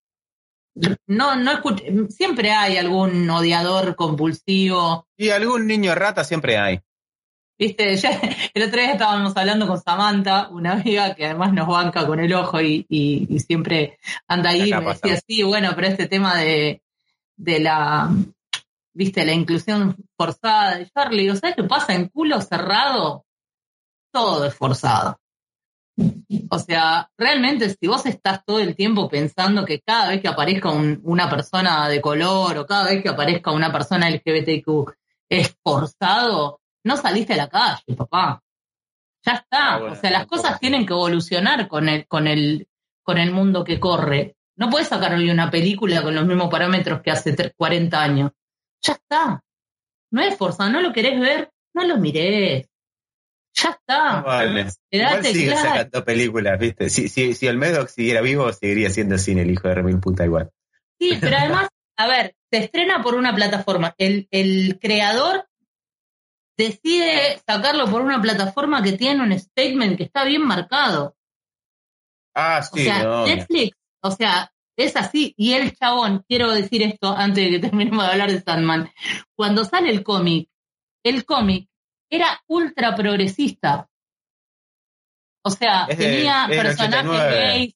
[1.07, 5.07] no, no escuché, siempre hay algún odiador compulsivo.
[5.17, 6.81] Y algún niño rata siempre hay.
[7.59, 7.95] Viste,
[8.55, 12.33] el otro día estábamos hablando con Samantha, una amiga que además nos banca con el
[12.33, 16.83] ojo y, y, siempre anda ahí, me decía, sí, bueno, pero este tema de,
[17.37, 18.11] de la,
[18.93, 20.81] viste, la inclusión forzada.
[20.81, 21.95] Y yo le digo, ¿sabes qué pasa?
[21.95, 23.25] En culo cerrado,
[24.13, 25.19] todo es forzado.
[26.51, 30.71] O sea, realmente si vos estás todo el tiempo pensando que cada vez que aparezca
[30.71, 34.93] una persona de color o cada vez que aparezca una persona LGBTQ
[35.29, 38.43] es forzado, no saliste a la calle, papá.
[39.25, 39.75] Ya está.
[39.75, 42.69] Ah, o sea, las cosas tienen que evolucionar con el, con el,
[43.03, 44.37] con el mundo que corre.
[44.57, 48.33] No puedes sacarle una película con los mismos parámetros que hace 40 años.
[48.83, 49.43] Ya está.
[50.11, 52.68] No es forzado, no lo querés ver, no lo mires.
[53.55, 54.21] Ya está.
[54.23, 54.67] vale.
[54.91, 56.91] Igual sigue sacando películas, ¿viste?
[56.91, 60.25] Si, si, si el Medoc siguiera vivo, seguiría siendo cine el hijo de Remil puta
[60.25, 60.51] igual.
[60.99, 63.95] Sí, pero además, a ver, se estrena por una plataforma.
[63.99, 65.49] El, el creador
[66.57, 71.17] decide sacarlo por una plataforma que tiene un statement que está bien marcado.
[72.35, 72.81] Ah, sí.
[72.81, 75.35] O sea, Netflix, o sea, es así.
[75.37, 78.91] Y el chabón, quiero decir esto antes de que terminemos de hablar de Sandman.
[79.35, 80.49] Cuando sale el cómic,
[81.05, 81.68] el cómic
[82.11, 83.89] era ultra progresista.
[85.43, 87.75] O sea, tenía personajes gays,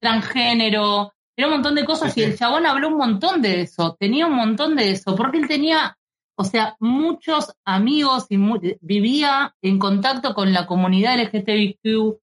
[0.00, 4.26] transgénero, era un montón de cosas y el chabón habló un montón de eso, tenía
[4.26, 5.98] un montón de eso, porque él tenía,
[6.36, 8.38] o sea, muchos amigos y
[8.80, 12.20] vivía en contacto con la comunidad LGTBQ.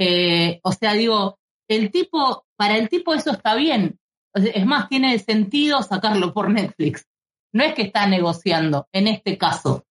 [0.00, 3.98] Eh, o sea, digo, el tipo, para el tipo eso está bien.
[4.34, 7.06] Es más, tiene sentido sacarlo por Netflix.
[7.52, 9.84] no es que está negociando, en este caso.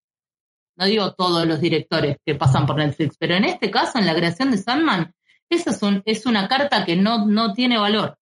[0.78, 4.14] No digo todos los directores que pasan por Netflix, pero en este caso, en la
[4.14, 5.12] creación de Sandman,
[5.50, 8.16] esa es, un, es una carta que no, no tiene valor.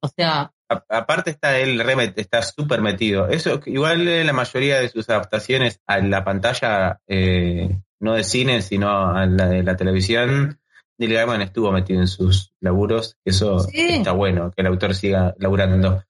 [0.00, 0.50] O sea,
[0.88, 1.80] aparte está él
[2.16, 3.28] está súper metido.
[3.28, 8.62] Eso, igual en la mayoría de sus adaptaciones a la pantalla, eh, no de cine,
[8.62, 10.58] sino a la de la televisión,
[10.98, 13.16] Neil Gaiman estuvo metido en sus laburos.
[13.24, 16.02] Eso está bueno, que el autor siga laburando.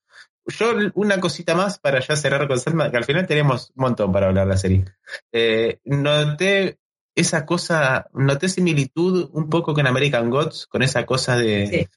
[0.47, 4.13] Yo, una cosita más para ya cerrar con Selma, que al final tenemos un montón
[4.13, 4.85] para hablar de la serie.
[5.31, 6.79] Eh, noté
[7.15, 11.89] esa cosa, noté similitud un poco con American Gods, con esa cosa de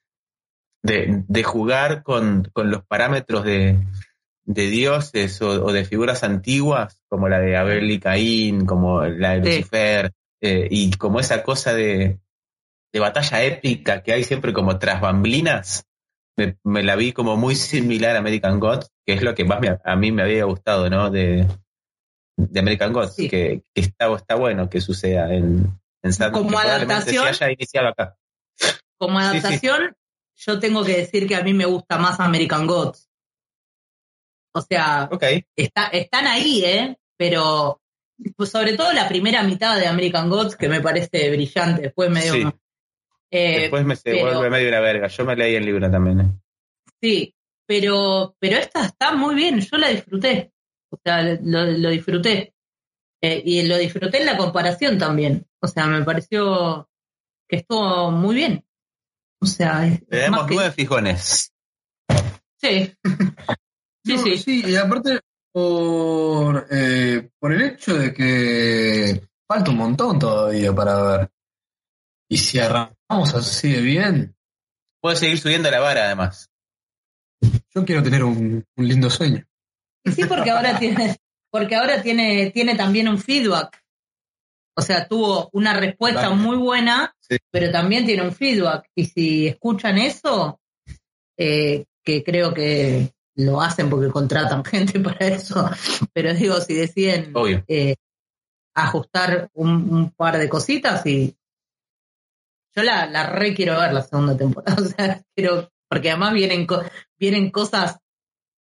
[0.86, 3.80] de, jugar con, los parámetros de,
[4.46, 10.12] dioses o, de figuras antiguas, como la de Abel y Caín, como la de Lucifer,
[10.42, 12.20] eh, y como esa cosa de,
[12.94, 15.86] batalla épica que hay siempre como tras bamblinas,
[16.64, 19.96] me, la vi como muy similar a American Gods, que es lo que más a
[19.96, 21.10] mí me había gustado, ¿no?
[21.10, 21.48] De,
[22.56, 27.28] American Gods, que, está, está bueno que suceda en, en Como adaptación.
[27.88, 28.18] acá.
[28.98, 29.96] Como adaptación,
[30.36, 33.10] yo tengo que decir que a mí me gusta más American Gods.
[34.54, 35.10] O sea,
[35.56, 36.98] está, están ahí, ¿eh?
[37.18, 37.82] Pero
[38.38, 42.58] pues sobre todo la primera mitad de American Gods, que me parece brillante, después medio...
[43.32, 45.08] Eh, después me se vuelve medio una verga.
[45.08, 46.20] Yo me leí el libro también.
[46.22, 46.32] ¿eh?
[47.02, 47.36] Sí,
[47.68, 50.52] pero, pero esta está muy bien, yo la disfruté.
[50.90, 52.54] O sea, lo, disfruté.
[53.22, 55.46] Eh, y lo disfruté en la comparación también.
[55.62, 56.90] O sea, me pareció
[57.50, 58.66] que estuvo muy bien.
[59.42, 61.52] O sea, tenemos nueve fijones.
[62.62, 62.94] Sí.
[64.06, 64.38] sí, sí.
[64.38, 65.20] Sí, y aparte
[65.52, 71.32] por, eh, por el hecho de que falta un montón todavía para ver.
[72.30, 74.36] Y si arrancamos así de bien.
[75.02, 76.50] Puede seguir subiendo la vara, además.
[77.74, 79.46] Yo quiero tener un, lindo sueño.
[80.04, 81.18] Sí, porque ahora tiene,
[81.52, 83.82] porque ahora tiene, tiene también un feedback.
[84.78, 87.16] O sea, tuvo una respuesta muy buena,
[87.50, 88.90] pero también tiene un feedback.
[88.94, 90.60] Y si escuchan eso,
[91.38, 95.70] eh, que creo que lo hacen porque contratan gente para eso,
[96.14, 97.34] pero digo, si deciden
[97.68, 97.96] eh,
[98.74, 101.36] ajustar un, par de cositas y
[102.76, 106.68] yo la, la re quiero ver la segunda temporada, o sea, quiero, porque además vienen,
[107.18, 108.00] vienen cosas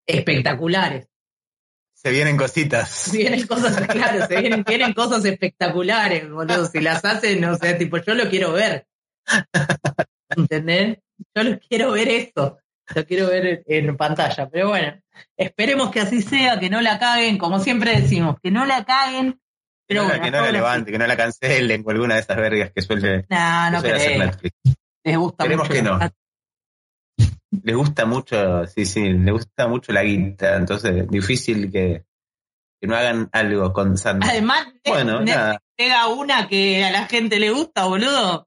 [0.06, 1.06] espectaculares.
[1.94, 3.10] Se vienen cositas.
[3.12, 6.66] Vienen cosas, claro, se vienen, vienen cosas espectaculares, boludo.
[6.66, 8.86] Si las hacen, o sea, tipo, yo lo quiero ver.
[10.34, 10.96] ¿Entendés?
[11.34, 12.58] Yo lo quiero ver esto.
[12.94, 14.48] Lo quiero ver en pantalla.
[14.48, 14.98] Pero bueno,
[15.36, 19.38] esperemos que así sea, que no la caguen, como siempre decimos, que no la caguen.
[19.90, 22.80] Pero que no la levante, que no la cancelen con alguna de esas vergas que
[22.80, 24.56] suele, no, no hacer Netflix.
[25.02, 25.98] Les gusta Esperemos que no
[27.62, 32.04] le gusta mucho, sí, sí, le gusta mucho la guita, entonces difícil que,
[32.82, 34.30] no hagan algo con Sandman.
[34.30, 35.20] Además, bueno,
[35.76, 38.46] llega una que a la gente le gusta, boludo.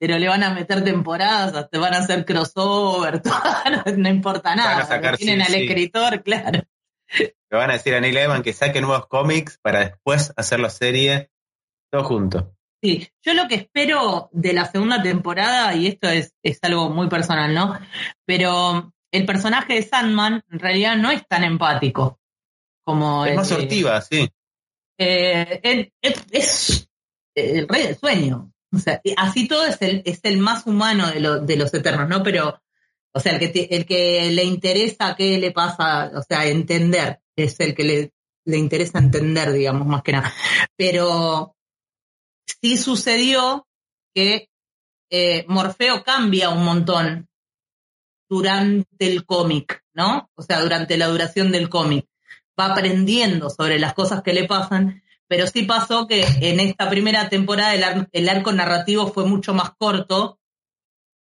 [0.00, 3.20] Pero le van a meter temporadas, te van a hacer crossover,
[3.96, 5.16] no, importa nada.
[5.16, 6.62] tienen al escritor, claro.
[7.18, 10.70] Le van a decir a Neil Evan que saque nuevos cómics para después hacer la
[10.70, 11.30] serie
[11.90, 12.54] todo junto.
[12.82, 17.08] Sí, yo lo que espero de la segunda temporada, y esto es, es algo muy
[17.08, 17.78] personal, ¿no?
[18.24, 22.20] Pero el personaje de Sandman en realidad no es tan empático
[22.84, 23.26] como...
[23.26, 24.28] Es más sortiva, sí.
[24.98, 26.88] Eh, es,
[27.34, 28.52] el rey del sueño.
[28.72, 32.22] O sea, así todo es el, es el más humano de, de los eternos, ¿no?
[32.22, 32.60] Pero,
[33.12, 37.58] o sea, el que, el que le interesa qué le pasa, o sea, entender, es
[37.60, 38.12] el que le,
[38.44, 40.32] le interesa entender, digamos, más que nada.
[40.76, 41.56] Pero
[42.60, 43.66] sí sucedió
[44.14, 44.48] que
[45.10, 47.28] eh, Morfeo cambia un montón
[48.28, 50.30] durante el cómic, ¿no?
[50.34, 52.06] O sea, durante la duración del cómic.
[52.58, 57.28] Va aprendiendo sobre las cosas que le pasan, pero sí pasó que en esta primera
[57.28, 57.74] temporada
[58.12, 60.40] el, arco narrativo fue mucho más corto.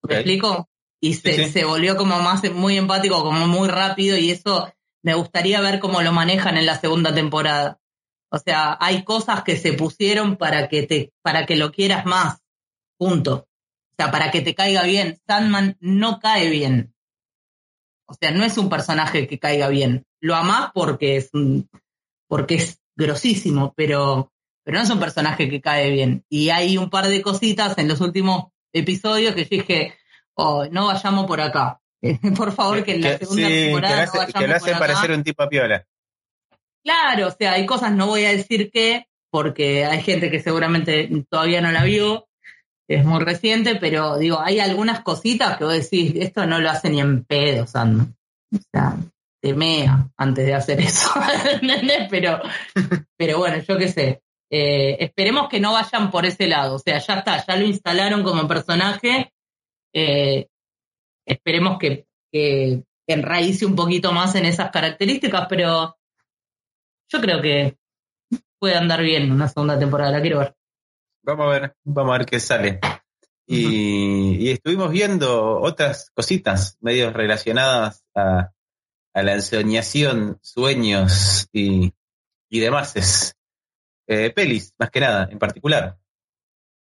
[0.03, 0.69] ¿Me explico?
[1.01, 5.61] Y se, se volvió como más muy empático, como muy rápido, y eso me gustaría
[5.61, 7.79] ver cómo lo manejan en la segunda temporada.
[8.29, 12.39] O sea, hay cosas que se pusieron para que te, para que lo quieras más.
[12.97, 13.47] Punto.
[13.91, 15.19] O sea, para que te caiga bien.
[15.25, 16.93] Sandman no cae bien.
[18.05, 20.05] O sea, no es un personaje que caiga bien.
[20.19, 21.69] Lo amás porque es un,
[22.27, 24.31] porque es grosísimo, pero,
[24.63, 26.25] pero no es un personaje que cae bien.
[26.29, 29.96] Y hay un par de cositas en los últimos episodios que dije,
[30.37, 31.79] oh, no vayamos por acá.
[32.37, 35.23] por favor, que en la segunda temporada que no, vayamos que lo hace parecer un
[35.23, 35.85] tipo a piola.
[36.83, 41.09] Claro, o sea, hay cosas, no voy a decir qué, porque hay gente que seguramente
[41.29, 42.27] todavía no la vio,
[42.87, 46.89] es muy reciente, pero digo, hay algunas cositas que vos decís, esto no lo hace
[46.89, 48.15] ni en pedo, Sandman.
[48.53, 48.95] O sea,
[49.41, 51.09] te mea antes de hacer eso,
[51.61, 52.07] ¿entendés?
[52.09, 52.39] Pero,
[53.17, 54.21] pero bueno, yo qué sé.
[54.49, 56.75] Eh, esperemos que no vayan por ese lado.
[56.75, 59.33] O sea, ya está, ya lo instalaron como personaje.
[59.93, 60.47] Eh,
[61.25, 65.97] esperemos que, que enraíce un poquito más en esas características, pero
[67.09, 67.77] yo creo que
[68.59, 70.55] puede andar bien una segunda temporada, la quiero ver.
[71.23, 72.79] Vamos a ver, vamos a ver qué sale.
[73.45, 78.51] Y, estuvimos viendo otras cositas medio relacionadas a,
[79.13, 81.93] la ensoñación, sueños y,
[82.49, 83.33] y demás.
[84.05, 85.97] Eh, pelis, más que nada, en particular.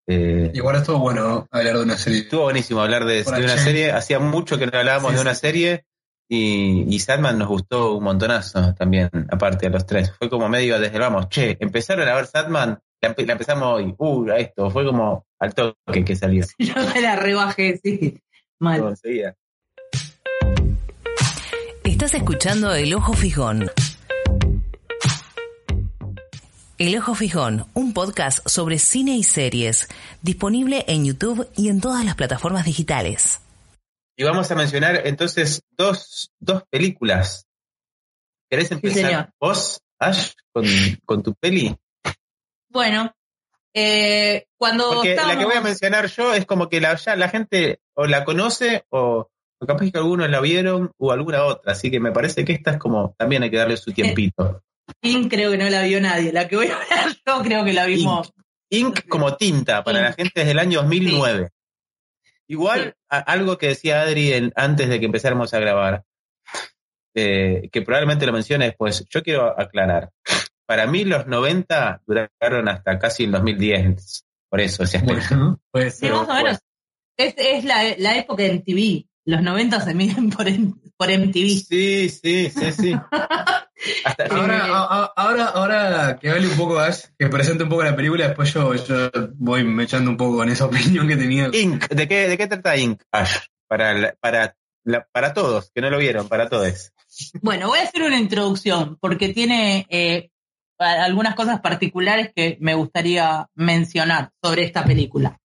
[0.07, 2.19] Eh, Igual estuvo bueno hablar de una serie.
[2.19, 3.91] Estuvo buenísimo hablar de, una serie.
[3.91, 5.85] Hacía mucho que no hablábamos de una serie
[6.29, 10.11] y, y Sandman nos gustó un montonazo también, aparte de los tres.
[10.17, 14.69] Fue como medio desde vamos, che, empezaron a ver Sandman, la, empezamos hoy, uh, esto,
[14.69, 16.45] fue como al toque que salió.
[16.59, 18.19] Yo me la rebajé, sí,
[18.59, 18.95] mal.
[21.83, 23.69] Estás escuchando El Ojo Fijón.
[26.79, 29.87] El Ojo Fijón, un podcast sobre cine y series,
[30.21, 33.41] disponible en YouTube y en todas las plataformas digitales.
[34.15, 37.47] Y vamos a mencionar entonces dos, dos películas.
[38.47, 40.33] ¿Querés empezar vos, Ash,
[41.03, 41.75] con, tu peli?
[42.69, 43.11] Bueno,
[43.73, 44.97] eh, cuando.
[44.97, 48.05] Porque la que voy a mencionar yo es como que la, ya la gente o
[48.05, 49.31] la conoce o,
[49.65, 51.71] capaz que algunos la vieron o alguna otra.
[51.71, 53.15] Así que me parece que esta es como.
[53.17, 54.61] También hay que darle su tiempito.
[55.01, 56.31] Ink creo que no la vio nadie.
[56.31, 56.87] La que voy a ver
[57.25, 58.33] yo creo que la vimos.
[58.69, 61.49] Ink, como tinta para la gente desde el año 2009.
[62.49, 66.03] Igual, algo que decía Adri antes de que empezáramos a grabar,
[67.13, 70.11] eh, que probablemente lo mencione después, yo quiero aclarar.
[70.65, 75.59] Para mí los 90 duraron hasta casi el 2010, por eso ese aspecto.
[75.71, 76.59] pues, sí, más o menos.
[77.17, 79.07] Es, la, época de MTV.
[79.25, 80.45] Los 90 se miden por,
[80.95, 81.49] por MTV.
[81.67, 82.93] Sí, sí, sí, sí.
[84.29, 84.65] ahora,
[85.15, 88.73] ahora, ahora que hable un poco Ash, que presente un poco la película, después yo,
[88.75, 91.49] yo voy me echando un poco con esa opinión que tenía.
[91.53, 93.37] Ink, ¿de qué, de qué trata Ink, Ash?
[93.67, 94.55] Para, para,
[95.11, 96.91] para todos, que no lo vieron, para todos.
[97.41, 100.29] Bueno, voy a hacer una introducción, porque tiene eh,
[100.77, 105.39] algunas cosas particulares que me gustaría mencionar sobre esta película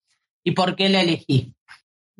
[0.43, 1.53] y por qué la elegí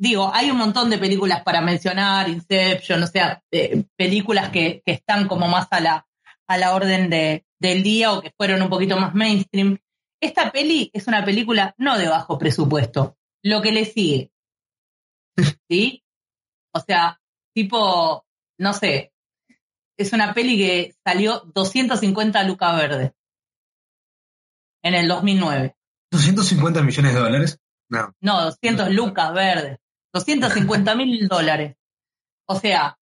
[0.00, 5.28] digo, hay un montón de películas para mencionar, Inception, o sea, eh, películas que, están
[5.28, 6.06] como más a la,
[6.48, 9.78] a la orden de, del día o que fueron un poquito más mainstream.
[10.20, 14.32] Esta peli es una película no de bajo presupuesto, lo que le sigue.
[15.68, 16.02] ¿Sí?
[16.74, 17.20] O sea,
[17.54, 18.24] tipo,
[18.58, 19.12] no sé,
[19.98, 23.12] es una peli que salió 250 lucas verde
[24.82, 25.76] en el 2009.
[26.10, 27.60] ¿250 millones de dólares?
[27.90, 28.14] No.
[28.20, 29.79] No, 200 lucas verdes.
[30.12, 31.76] 250 mil dólares.
[32.46, 32.98] O sea,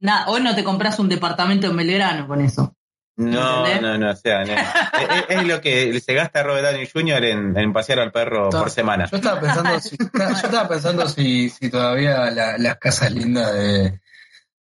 [0.00, 2.76] nada, hoy no te compras un departamento en Belgrano con eso.
[3.16, 4.42] No, no, no, o sea,
[5.28, 7.24] es, lo que se gasta Robert Downey Jr.
[7.24, 9.06] en, pasear al perro por semana.
[9.08, 14.00] Yo estaba pensando si, yo estaba pensando si, si todavía las casas lindas de,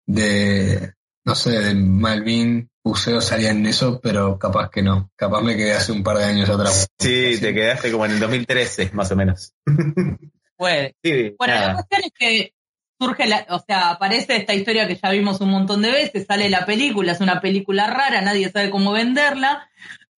[0.06, 0.94] de,
[1.26, 5.10] no sé, de Malvin, Buceo salían en eso, pero capaz que no.
[5.16, 6.88] Capaz me quedé hace un par de años atrás.
[7.00, 9.54] Sí, te quedaste como en el 2013, más o menos.
[10.64, 10.96] Puede.
[11.38, 12.54] bueno, la cuestión es que
[12.98, 16.50] surge, la, o sea, aparece esta historia que ya vimos un montón de veces, sale
[16.50, 19.70] la película, es una película rara, nadie sabe cómo venderla.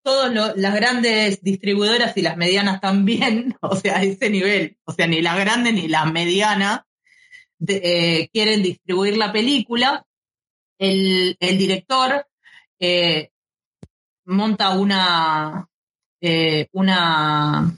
[0.04, 5.08] Todas las grandes distribuidoras y las medianas también, o sea, a ese nivel, o sea,
[5.08, 6.82] ni las grandes ni las medianas
[7.66, 10.06] eh, quieren distribuir la película.
[10.78, 12.24] El, director
[12.78, 13.30] eh,
[14.26, 15.68] monta una,
[16.20, 17.74] eh, una,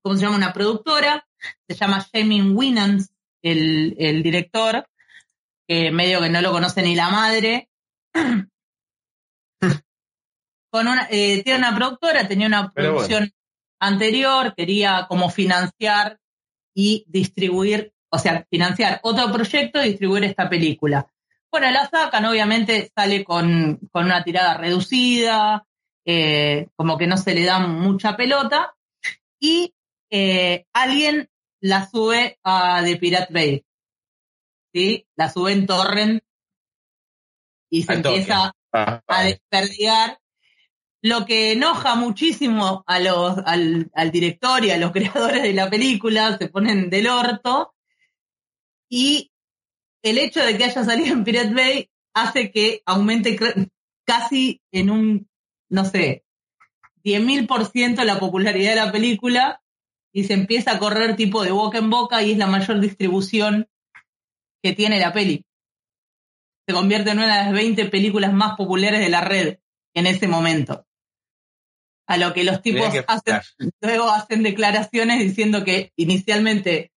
[0.00, 0.36] ¿cómo se llama?
[0.36, 1.27] Una productora
[1.68, 3.12] se llama Jamin Winans,
[3.42, 4.86] el, director,
[5.66, 7.68] que medio que no lo conoce ni la madre.
[10.70, 13.32] Con una, eh, tiene una productora, tenía una producción
[13.80, 16.18] anterior, quería como financiar
[16.74, 21.10] y distribuir, o sea, financiar otro proyecto y distribuir esta película.
[21.50, 25.66] Bueno, la sacan, obviamente sale con, una tirada reducida,
[26.04, 28.74] eh, como que no se le da mucha pelota,
[29.40, 29.72] y
[30.10, 31.28] eh, alguien
[31.60, 33.64] la sube a The Pirate Bay.
[34.72, 35.06] ¿Sí?
[35.16, 36.22] La sube en torrent
[37.70, 40.20] y se empieza ah, a desperdigar.
[41.00, 45.70] Lo que enoja muchísimo a los, al, al director y a los creadores de la
[45.70, 47.74] película, se ponen del orto.
[48.90, 49.30] Y
[50.02, 53.36] el hecho de que haya salido en Pirate Bay hace que aumente
[54.04, 55.28] casi en un,
[55.68, 56.24] no sé,
[57.04, 59.62] 10.000% la popularidad de la película
[60.18, 63.68] y se empieza a correr tipo de boca en boca y es la mayor distribución
[64.60, 65.44] que tiene la peli.
[66.66, 69.58] se convierte en una de las 20 películas más populares de la red
[69.94, 70.84] en ese momento.
[72.08, 73.40] A lo que los tipos hacen,
[73.80, 76.90] luego hacen declaraciones diciendo que inicialmente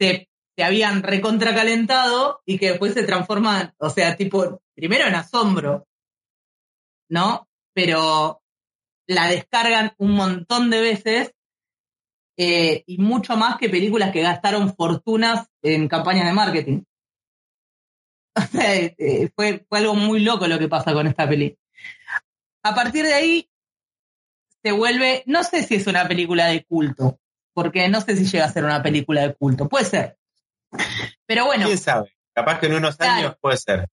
[0.00, 5.86] se, se habían recontracalentado y que después se transforman, o sea, tipo, primero en asombro,
[7.08, 7.48] ¿no?
[7.72, 8.42] Pero
[9.06, 11.34] la descargan un montón de veces
[12.36, 16.82] eh, y mucho más que películas que gastaron fortunas en campañas de marketing.
[18.36, 21.56] O sea, eh, fue, fue algo muy loco lo que pasa con esta peli.
[22.64, 23.48] A partir de ahí
[24.60, 27.20] se vuelve, no sé si es una película de culto,
[27.52, 30.18] porque no sé si llega a ser una película de culto, puede ser.
[31.26, 31.66] Pero bueno.
[31.66, 32.12] ¿Quién sabe?
[32.34, 33.88] Capaz que en unos años puede ser.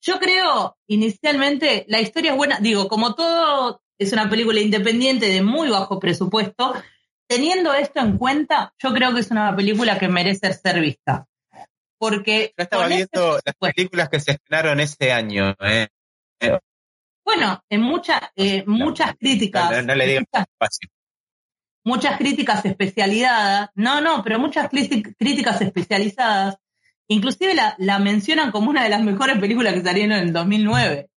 [0.00, 2.58] Yo creo, inicialmente, la historia es buena.
[2.60, 6.74] Digo, como todo es una película independiente de muy bajo presupuesto,
[7.26, 11.26] teniendo esto en cuenta, yo creo que es una película que merece ser vista.
[11.98, 12.52] Porque.
[12.56, 15.54] Yo estaba viendo las películas que se estrenaron ese año.
[15.60, 15.88] ¿eh?
[17.24, 19.84] Bueno, en muchas eh, muchas críticas.
[19.84, 20.24] No, le digo
[21.84, 23.70] muchas, críticas especializadas.
[23.74, 26.56] No, no, pero muchas críticas especializadas.
[27.08, 31.10] Inclusive la, la mencionan como una de las mejores películas que salieron en el 2009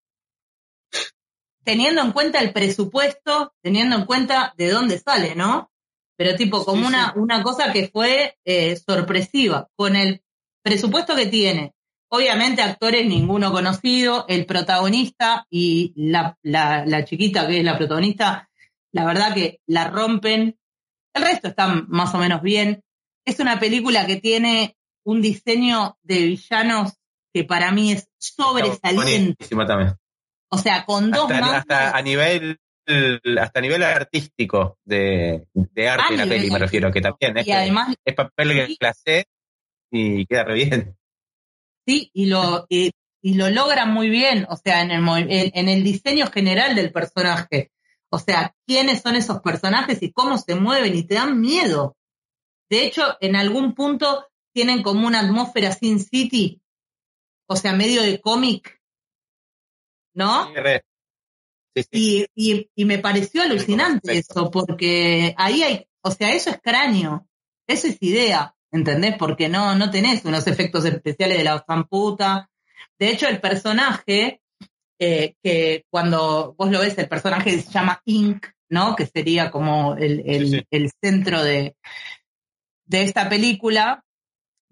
[1.65, 5.71] teniendo en cuenta el presupuesto, teniendo en cuenta de dónde sale, ¿no?
[6.17, 10.21] Pero tipo, como una, una cosa que fue eh, sorpresiva, con el
[10.63, 11.73] presupuesto que tiene.
[12.09, 18.49] Obviamente actores ninguno conocido, el protagonista y la, la, la chiquita que es la protagonista,
[18.91, 20.57] la verdad que la rompen.
[21.13, 22.83] El resto está más o menos bien.
[23.25, 26.93] Es una película que tiene un diseño de villanos
[27.33, 29.45] que para mí es sobresaliente.
[30.49, 32.59] O sea, con dos hasta, hasta a nivel
[33.39, 37.47] hasta a nivel artístico de, de arte de la peli, me refiero, que también es,
[38.05, 39.27] es papel de clase
[39.91, 40.97] y queda re bien.
[41.87, 46.27] Sí, y lo, y, lo logran muy bien, o sea, en el, en, el diseño
[46.27, 47.71] general del personaje.
[48.09, 51.97] O sea, quiénes son esos personajes y cómo se mueven y te dan miedo.
[52.69, 56.61] De hecho, en algún punto tienen como una atmósfera Sin City,
[57.47, 58.81] o sea, medio de cómic,
[60.13, 60.51] ¿no?
[61.91, 67.27] Y, y, me pareció alucinante eso, porque ahí hay, o sea, eso es cráneo,
[67.67, 69.15] eso es idea, ¿entendés?
[69.17, 72.49] Porque no, no tenés unos efectos especiales de la zamputa.
[72.97, 74.41] De hecho, el personaje,
[74.99, 78.95] eh, que cuando vos lo ves, el personaje se llama Ink, ¿no?
[78.95, 81.75] Que sería como el, el, el centro de,
[82.85, 84.03] de esta película.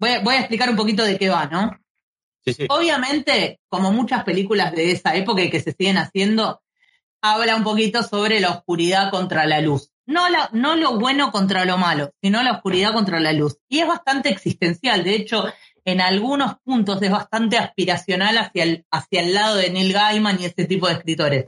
[0.00, 1.78] Voy a, voy a explicar un poquito de qué va, ¿no?
[2.68, 6.62] Obviamente, como muchas películas de esa época y que se siguen haciendo,
[7.24, 9.90] habla un poquito sobre la oscuridad contra la luz.
[10.06, 13.56] No, la, no lo bueno contra lo malo, sino la oscuridad contra la luz.
[13.66, 15.02] Y es bastante existencial.
[15.02, 15.46] De hecho,
[15.86, 20.44] en algunos puntos es bastante aspiracional hacia el, hacia el lado de Neil Gaiman y
[20.44, 21.46] este tipo de escritores.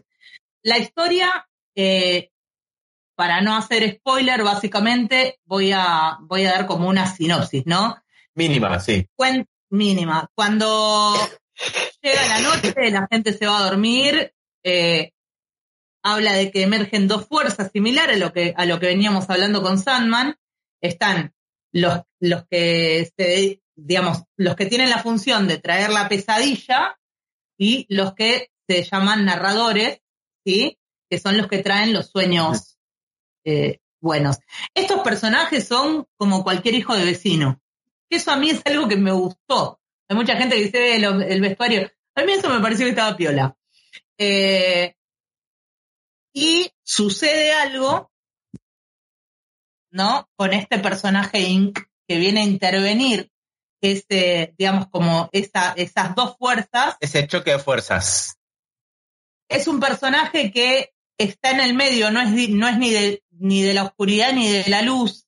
[0.63, 2.31] La historia, eh,
[3.15, 8.03] para no hacer spoiler, básicamente voy a, voy a dar como una sinopsis, ¿no?
[8.35, 9.07] Mínima, sí.
[9.69, 10.27] mínima.
[10.35, 11.15] Cuando
[12.01, 15.13] llega la noche, la gente se va a dormir, eh,
[16.13, 19.63] habla de que emergen dos fuerzas similares a lo que, a lo que veníamos hablando
[19.63, 20.37] con Sandman.
[20.81, 21.35] Están
[21.73, 23.11] los, los que
[23.75, 26.99] digamos, los que tienen la función de traer la pesadilla
[27.59, 30.01] y los que se llaman narradores,
[30.45, 30.79] ¿sí?
[31.11, 32.79] Que son los que traen los sueños
[33.45, 34.39] eh, buenos.
[34.75, 37.61] Estos personajes son como cualquier hijo de vecino.
[38.09, 39.81] Eso a mí es algo que me gustó.
[40.09, 41.91] Hay mucha gente que dice el, vestuario.
[42.15, 43.57] A mí eso me pareció que estaba piola.
[44.19, 44.96] Eh,
[46.37, 48.13] y sucede algo,
[49.91, 50.29] ¿no?
[50.37, 51.79] Con este personaje Inc.
[52.07, 53.33] que viene a intervenir
[53.81, 56.97] ese, digamos, como esa, esas dos fuerzas.
[57.01, 58.39] Ese choque de fuerzas.
[59.49, 63.63] Es un personaje que está en el medio, no es, no es ni, de, ni
[63.63, 65.27] de la oscuridad ni de la luz,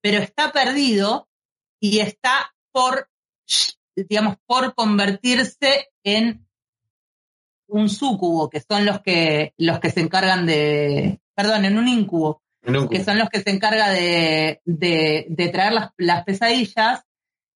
[0.00, 1.28] pero está perdido
[1.80, 3.10] y está por,
[3.96, 6.46] digamos, por convertirse en
[7.70, 12.42] un súcubo, que son los que, los que se encargan de, perdón, en un incubo,
[12.90, 17.02] que son los que se encargan de, de, traer las, las, pesadillas,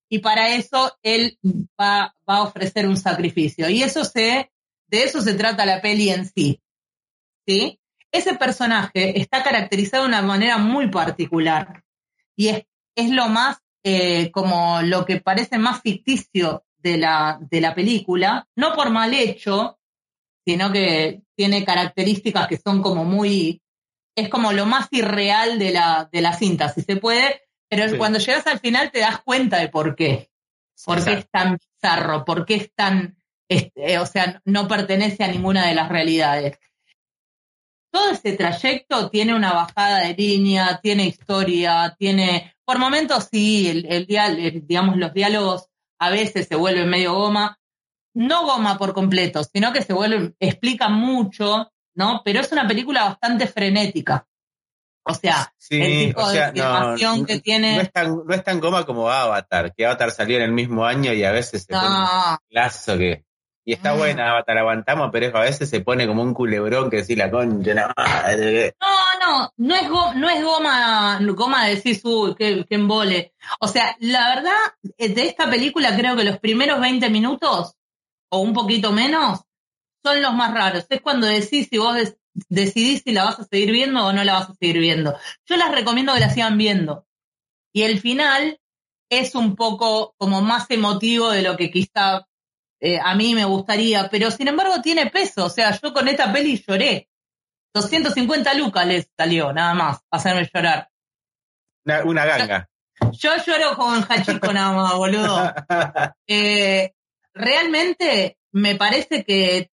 [0.09, 1.37] y para eso él
[1.79, 3.69] va, va, a ofrecer un sacrificio.
[3.69, 4.51] Y eso se,
[4.87, 6.61] de eso se trata la peli en sí.
[7.47, 7.79] ¿Sí?
[8.11, 11.83] Ese personaje está caracterizado de una manera muy particular.
[12.35, 17.61] Y es, es lo más, eh, como lo que parece más ficticio de la, de
[17.61, 19.74] la película, no por mal hecho,
[20.45, 23.61] sino que tiene características que son como muy,
[24.15, 28.19] es como lo más irreal de la, de la cinta, si se puede, pero cuando
[28.19, 30.29] llegas al final te das cuenta de por qué.
[30.85, 33.17] Por qué es tan bizarro, por qué es tan,
[33.49, 36.59] este, o sea, no pertenece a ninguna de las realidades.
[37.91, 43.85] Todo ese trayecto tiene una bajada de línea, tiene historia, tiene, por momentos sí, el,
[43.89, 47.57] el, digamos, los diálogos a veces se vuelven medio goma,
[48.15, 52.21] no goma por completo, sino que se vuelven, explican mucho, ¿no?
[52.25, 54.27] Pero es una película bastante frenética.
[55.07, 57.75] O sea, el tipo de filmación que tiene.
[57.75, 60.83] No es, tan, no es tan goma como Avatar, que Avatar salió en el mismo
[60.83, 63.23] año y a veces se pone un lazo que.
[63.67, 63.97] Y está mm.
[63.97, 67.73] buena Avatar, aguantamos, pero a veces se pone como un culebrón que decir la concha,
[67.73, 67.87] no,
[69.19, 73.33] no, no es, goma, no es goma, goma de decir, uy, qué, qué embole.
[73.59, 74.57] O sea, la verdad,
[74.97, 77.75] eh, de esta película creo que los primeros 20 minutos,
[78.29, 79.41] o un poquito menos,
[80.03, 80.85] son los más raros.
[80.89, 81.97] Es cuando decís si vos
[82.49, 85.17] decidís si la vas a seguir viendo o no la vas a seguir viendo.
[85.45, 87.07] Yo las recomiendo que la sigan viendo.
[87.73, 88.59] Y el final
[89.09, 92.27] es un poco como más emotivo de lo que quizá
[92.79, 95.45] eh, a mí me gustaría, pero sin embargo tiene peso.
[95.45, 97.09] O sea, yo con esta peli lloré.
[97.73, 100.89] 250 lucas les salió, nada más, hacerme llorar.
[102.05, 102.69] Una, ganga.
[103.11, 105.53] Yo, lloro con Hachiko nada más, boludo.
[106.27, 106.93] Eh,
[107.35, 109.69] realmente me parece que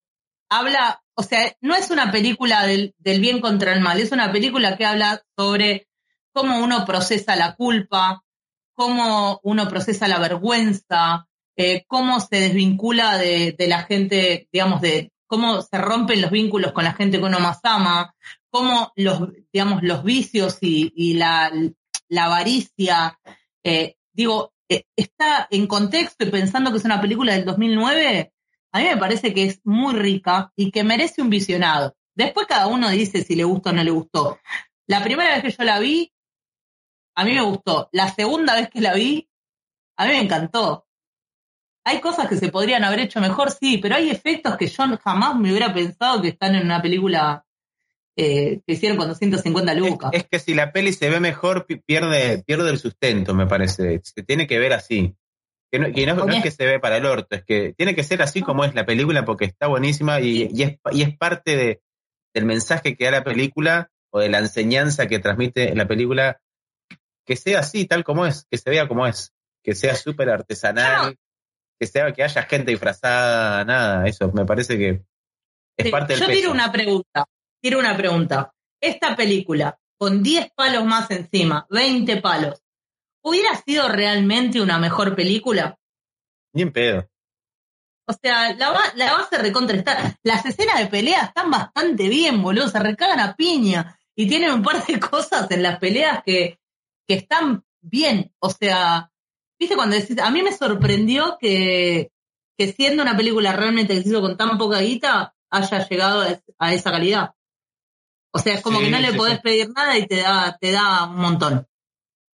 [0.50, 4.76] habla o sea, no es una película del, bien contra el mal, es una película
[4.76, 5.88] que habla sobre
[6.32, 8.24] cómo uno procesa la culpa,
[8.74, 15.60] cómo uno procesa la vergüenza, eh, cómo se desvincula de, la gente, digamos, de cómo
[15.60, 18.14] se rompen los vínculos con la gente que uno más ama,
[18.50, 21.52] cómo los, digamos, los vicios y, la,
[22.16, 23.18] avaricia,
[23.62, 28.32] eh, digo, está en contexto y pensando que es una película del 2009,
[28.72, 31.94] a mí me parece que es muy rica y que merece un visionado.
[32.14, 34.38] Después cada uno dice si le gustó o no le gustó.
[34.86, 36.12] La primera vez que yo la vi,
[37.14, 37.88] a mí me gustó.
[37.92, 39.28] La segunda vez que la vi,
[39.96, 40.86] a mí me encantó.
[41.84, 45.36] Hay cosas que se podrían haber hecho mejor, sí, pero hay efectos que yo jamás
[45.36, 47.44] me hubiera pensado que están en una película
[48.16, 50.10] eh, que hicieron con 250 lucas.
[50.12, 54.00] Es, que si la peli se ve mejor, pierde, pierde el sustento, me parece.
[54.02, 55.14] Se tiene que ver así.
[55.70, 58.42] Que no, es que se ve para el orto, es que tiene que ser así
[58.42, 61.80] como es la película porque está buenísima y, es, y es parte de,
[62.34, 66.42] del mensaje que da la película o de la enseñanza que transmite la película,
[67.24, 69.32] que sea así, tal como es, que se vea como es,
[69.64, 71.16] que sea súper artesanal,
[71.80, 75.02] que sea que haya gente disfrazada, nada, eso me parece que
[75.78, 77.24] es parte del Yo tiro una pregunta,
[77.62, 78.52] tiro una pregunta.
[78.80, 82.62] Esta película, con 10 palos más encima, 20 palos,
[83.22, 85.78] ¿Hubiera sido realmente una mejor película?
[86.52, 87.08] Bien pedo.
[88.06, 92.68] O sea, la, la base recontra Las escenas de pelea están bastante bien, boludo.
[92.68, 93.96] Se recagan a piña.
[94.16, 96.58] Y tienen un par de cosas en las peleas que,
[97.06, 98.32] que están bien.
[98.40, 99.10] O sea,
[99.58, 102.10] viste cuando decís, a mí me sorprendió que,
[102.58, 106.26] que siendo una película realmente que se hizo con tan poca guita, haya llegado
[106.58, 107.34] a esa calidad.
[108.34, 111.04] O sea, es como que no le podés pedir nada y te da, te da
[111.04, 111.66] un montón.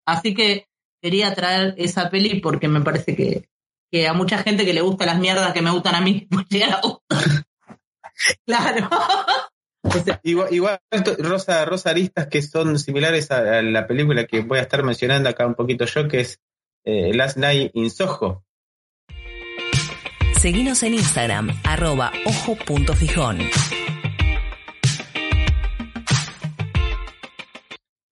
[0.06, 0.66] Así que
[1.00, 3.48] quería traer esa peli porque me parece que,
[3.90, 6.46] que a mucha gente que le gusta las mierdas que me gustan a mí, pues
[8.46, 8.88] claro.
[10.24, 10.80] igual,
[11.18, 15.46] Rosa, Rosa Aristas que son similares a, la película que voy a estar mencionando acá
[15.46, 16.40] un poquito yo, que es
[16.84, 18.44] eh, Last Night in Soho.
[20.40, 23.38] Seguinos en Instagram, arroba ojo.fijón.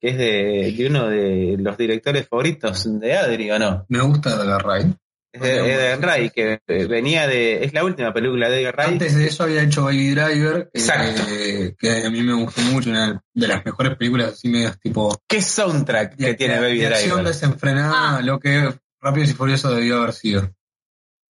[0.03, 3.87] que es de, uno de los directores favoritos de Adri, ¿o no?
[3.89, 4.97] Me gusta Edgar Wright.
[5.33, 7.65] Es de Edgar Wright, que eh, venía de.
[7.65, 8.93] Es la última película de Edgar Wright.
[8.95, 13.23] Antes de eso había hecho Baby Driver, que, que a mí me gustó mucho, una
[13.33, 15.17] de las mejores películas así medias tipo.
[15.29, 16.95] ¿Qué soundtrack que tiene Baby Driver?
[16.95, 18.23] Acción desenfrenada, ah.
[18.23, 20.53] lo que Rápido y Furioso debió haber sido.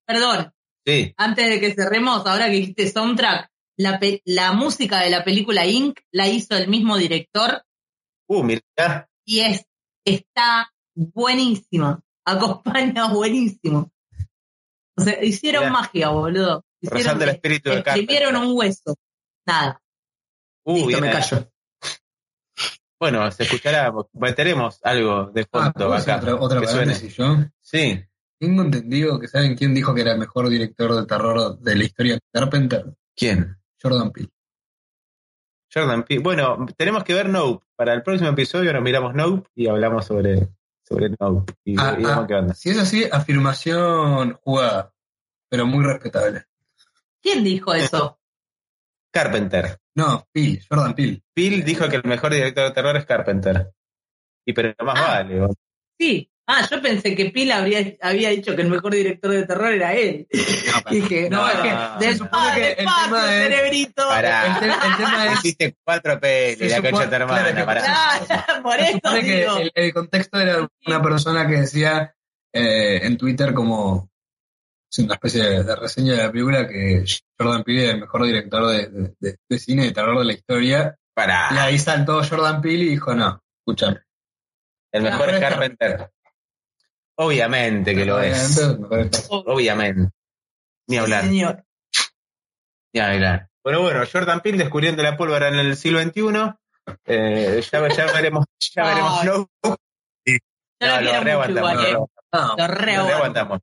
[0.06, 0.50] Perdón.
[0.84, 1.12] Sí.
[1.18, 6.00] Antes de que cerremos, ahora que dijiste soundtrack, la, la música de la película Inc.
[6.10, 7.62] la hizo el mismo director
[8.32, 8.62] Uh, mira.
[9.26, 9.66] Y es,
[10.06, 12.02] está buenísimo.
[12.24, 13.92] Acompaña buenísimo.
[14.96, 16.64] O sea, hicieron magia, boludo.
[16.80, 18.96] Hicieron, el espíritu de Escribieron un hueso.
[19.46, 19.82] Nada.
[20.64, 21.52] Uh, Listo, me callo.
[22.98, 26.16] Bueno, se escuchará, meteremos algo de ah, fondo acá.
[26.16, 27.36] Otra, otra yo.
[27.60, 28.02] Sí.
[28.38, 31.84] Tengo entendido que saben quién dijo que era el mejor director de terror de la
[31.84, 32.94] historia de Carpenter.
[33.14, 33.58] ¿Quién?
[33.80, 34.30] Jordan Peele.
[35.72, 36.22] Jordan Peele.
[36.22, 37.66] Bueno, tenemos que ver Nope.
[37.82, 40.50] Para el próximo episodio nos miramos Nope y hablamos sobre,
[40.84, 41.52] sobre Nope.
[41.64, 42.54] Y, ah, ah, qué onda.
[42.54, 44.94] Si es así, afirmación jugada,
[45.48, 46.44] pero muy respetable.
[47.20, 48.20] ¿Quién dijo eso?
[49.12, 49.80] Carpenter.
[49.96, 51.24] No, Peele, Jordan Peele.
[51.34, 53.72] Peele dijo que el mejor director de terror es Carpenter.
[54.46, 55.48] Y pero más ah, vale.
[55.98, 59.72] Sí, Ah, yo pensé que Pila habría, había dicho que el mejor director de terror
[59.72, 60.26] era él.
[60.90, 62.00] Y dije, no, No, es que no.
[62.00, 64.08] Se supone que el despacio, tema es- cerebrito.
[64.08, 64.46] Pará.
[64.46, 65.32] El, te- el tema es.
[65.38, 67.82] Hiciste cuatro pelis, la concha de hermana, claro que- pará.
[68.26, 72.14] Claro, por eso supone que el, el contexto era una persona que decía
[72.52, 74.10] eh, en Twitter como
[74.90, 77.04] es una especie de, de reseña de la película que
[77.38, 80.32] Jordan Peele es el mejor director de, de- de- de cine de terror de la
[80.32, 80.96] historia.
[80.98, 81.62] Y Pará.
[81.62, 84.00] ahí saltó Jordan Peele y dijo, no, escúchame.
[84.92, 86.10] El mejor es Carpenter.
[87.16, 88.58] Obviamente que lo es.
[89.30, 90.10] Obviamente.
[90.88, 91.24] Ni hablar.
[91.24, 91.64] Señor.
[92.94, 93.48] Ni hablar.
[93.62, 96.22] Bueno, bueno, Jordan Peele descubriendo la pólvora en el siglo XXI.
[97.06, 98.44] Eh, ya, ya veremos,
[98.74, 99.24] ya veremos.
[99.24, 99.48] No,
[100.80, 101.72] no, lo mucho reaguantamos.
[101.72, 101.92] igual, ¿eh?
[101.92, 103.60] lo- No, Lo.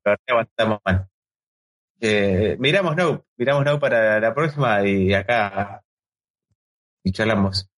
[2.02, 5.82] Eh, miramos No, miramos No para la próxima y acá
[7.04, 7.68] y charlamos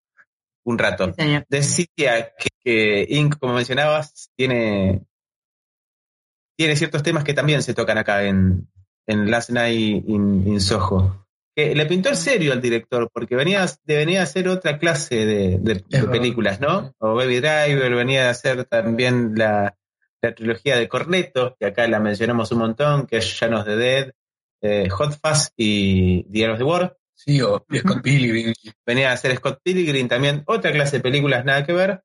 [0.65, 1.13] un rato.
[1.19, 1.41] Sí.
[1.49, 5.03] Decía que, que Inc., como mencionabas, tiene,
[6.63, 8.69] tiene ciertos temas que también se tocan acá en,
[9.07, 11.27] en Last Night in, in Soho.
[11.55, 15.59] Que le pintó el serio al director, porque venía, venía a hacer otra clase de,
[15.59, 16.11] de- de verdad.
[16.13, 16.95] películas, ¿no?
[16.99, 19.77] O Baby Driver, venía a hacer también la,
[20.23, 24.13] la trilogía de Cornetto, que acá la mencionamos un montón, que es Llanos de Dead,
[24.63, 26.97] eh, Hot Fuzz y Diarios de War.
[27.15, 28.55] sí, o Scott Pilgrim.
[28.87, 32.03] Venía a hacer Scott Pilgrim también, otra clase de películas nada que ver.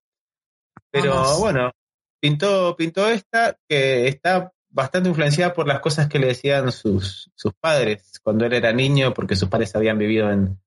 [0.91, 1.39] Pero Vamos.
[1.39, 1.72] bueno,
[2.20, 7.53] pintó, pintó esta que está bastante influenciada por las cosas que le decían sus, sus
[7.53, 10.59] padres cuando él era niño, porque sus padres habían vivido en,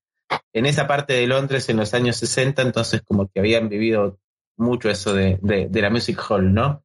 [0.53, 4.19] en esa parte de Londres en los años 60, entonces como que habían vivido
[4.57, 6.85] mucho eso de, de, la music hall, ¿no?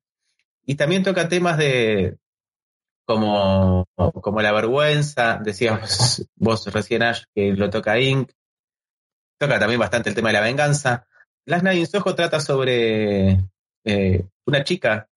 [0.66, 2.18] Y también toca temas de
[3.06, 7.04] como, como la vergüenza, decías vos recién
[7.34, 8.32] que lo toca Inc.
[9.38, 11.08] Toca también bastante el tema de la venganza.
[11.46, 13.44] Night in Soho trata sobre
[13.86, 15.08] eh, una chica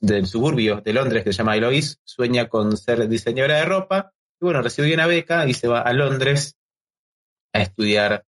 [0.00, 4.44] del suburbio de Londres que se llama Eloise, sueña con ser diseñadora de ropa, y
[4.44, 6.56] bueno, recibe una beca y se va a Londres
[7.52, 8.24] a estudiar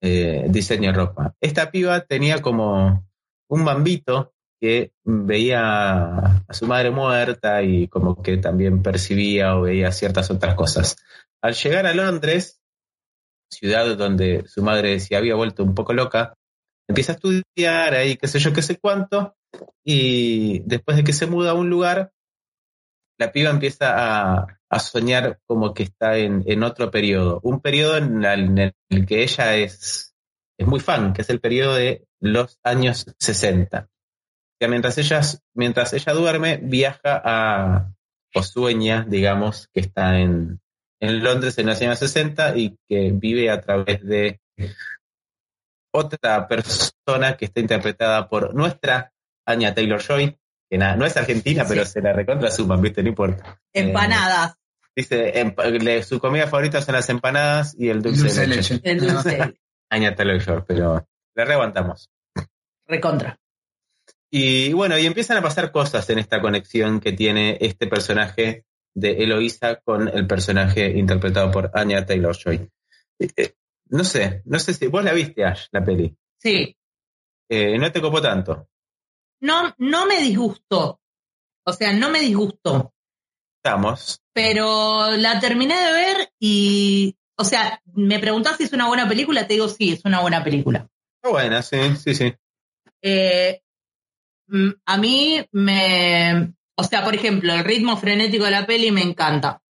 [0.00, 1.34] eh, diseño de ropa.
[1.40, 3.06] Esta piba tenía como
[3.48, 6.16] un bambito que veía
[6.48, 10.96] a su madre muerta y como que también percibía o veía ciertas otras cosas.
[11.40, 12.60] Al llegar a Londres,
[13.50, 16.34] ciudad donde su madre se había vuelto un poco loca,
[16.88, 19.36] empieza a estudiar ahí, qué sé yo, qué sé cuánto,
[19.84, 22.12] y después de que se muda a un lugar,
[23.18, 23.94] la piba empieza
[24.38, 28.74] a, soñar como que está en, otro periodo, un periodo en el,
[29.06, 30.14] que ella es,
[30.58, 33.88] es muy fan, que es el periodo de los años 60.
[33.88, 35.20] O sea, mientras ella,
[35.54, 37.92] mientras ella duerme, viaja a,
[38.34, 40.60] o sueña, digamos, que está en,
[41.00, 44.40] en Londres en los años 60 y que vive a través de
[45.98, 49.12] otra persona que está interpretada por nuestra
[49.46, 50.36] Anya Taylor Joy,
[50.70, 51.68] que nada, no es argentina, Sí.
[51.70, 53.02] pero se la recontra suman, ¿viste?
[53.02, 53.60] No importa.
[53.72, 54.54] Empanadas.
[54.94, 55.32] Dice,
[55.80, 58.74] le- su comida favorita son las empanadas y el dulce, Dulce de leche.
[58.74, 58.90] leche.
[58.90, 59.54] El dulce.
[59.90, 62.10] Anya Taylor Joy, pero le reaguantamos.
[62.86, 63.38] Recontra.
[64.30, 69.22] Y bueno, y empiezan a pasar cosas en esta conexión que tiene este personaje de
[69.22, 72.68] Eloísa con el personaje interpretado por Anya Taylor Joy.
[73.90, 76.16] No sé, no sé si vos la viste, Ash, la peli.
[76.38, 76.76] Sí.
[77.48, 78.68] Eh, no te copó tanto.
[79.40, 81.00] No, no me disgustó.
[81.64, 82.92] O sea, no me disgustó.
[83.62, 84.22] Estamos.
[84.32, 87.16] Pero la terminé de ver y.
[87.36, 90.42] O sea, me preguntás si es una buena película, te digo sí, es una buena
[90.42, 90.88] película.
[91.16, 92.34] Está buena, sí, sí, sí.
[93.02, 93.60] Eh,
[94.48, 96.54] mm, a mí me.
[96.76, 99.62] O sea, por ejemplo, el ritmo frenético de la peli me encanta.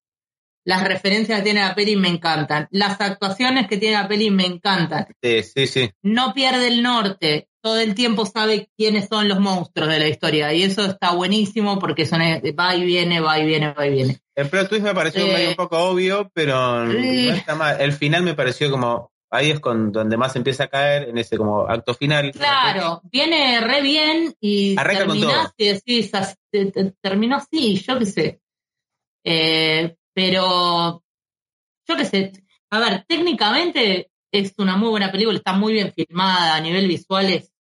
[0.69, 2.69] Las referencias que tiene la peli me encantan.
[2.71, 5.07] Las actuaciones que tiene la peli me encantan.
[5.23, 5.91] Sí, sí, sí.
[6.03, 7.49] No pierde el norte.
[7.63, 10.53] Todo el tiempo sabe quiénes son los monstruos de la historia.
[10.53, 14.19] Y eso está buenísimo porque son, va y viene, va y viene, va y viene.
[14.35, 17.31] El plot twist me pareció Eh, un poco obvio, pero no eh.
[17.31, 17.81] está mal.
[17.81, 19.11] El final me pareció como.
[19.31, 22.31] Ahí es con donde más empieza a caer, en ese como acto final.
[22.33, 26.13] Claro, viene re bien y Arranca terminás y decís,
[27.01, 28.41] terminó así, yo qué sé.
[29.25, 31.05] Eh, pero,
[31.87, 32.33] yo qué sé.
[32.71, 37.31] A ver, técnicamente es una muy buena película, está muy bien filmada, a nivel visual
[37.33, 37.53] es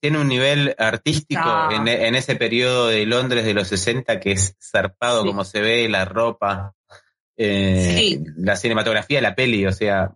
[0.00, 4.56] Tiene un nivel artístico en, en ese periodo de Londres de los 60 que es
[4.62, 5.26] zarpado Sí.
[5.26, 6.74] como se ve, la ropa,
[7.36, 8.24] eh, Sí.
[8.36, 10.14] la cinematografía la peli, o sea,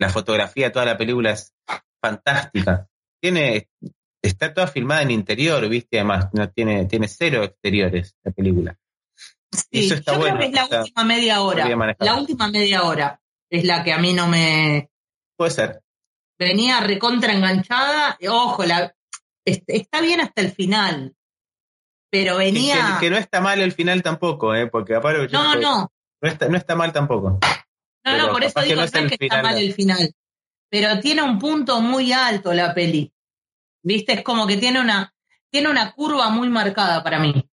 [0.00, 1.54] la fotografía toda la película es
[2.02, 2.88] fantástica.
[3.22, 3.68] Tiene,
[4.20, 8.76] está toda filmada en interior, viste, además, no tiene, tiene cero exteriores la película.
[9.50, 11.96] Sí, Eso está yo bueno, creo que es la o sea, última media hora.
[12.00, 13.20] La última media hora
[13.50, 14.90] es la que a mí no me
[15.36, 15.82] Puede ser.
[16.38, 18.18] venía recontra enganchada.
[18.28, 18.94] Ojo, la,
[19.44, 21.14] est- está bien hasta el final.
[22.10, 22.98] pero venía...
[23.00, 24.66] Que, que, no está mal el final tampoco, ¿eh?
[24.66, 25.28] Porque aparte...
[25.32, 25.90] No, no.
[26.20, 27.38] No está, no está mal tampoco.
[28.04, 30.12] No, no, por eso digo no es que está mal el final.
[30.70, 33.12] Pero tiene un punto muy alto la peli.
[33.82, 34.12] ¿Viste?
[34.14, 35.14] Es como que tiene una,
[35.50, 37.47] tiene una curva muy marcada para mí.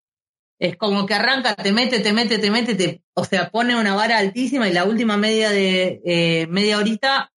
[0.59, 3.93] Es como que arranca, te mete, te mete, te mete, te, o sea, pone una
[3.93, 7.31] vara altísima y la última media de eh, media horita.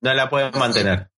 [0.00, 1.10] No la pueden mantener.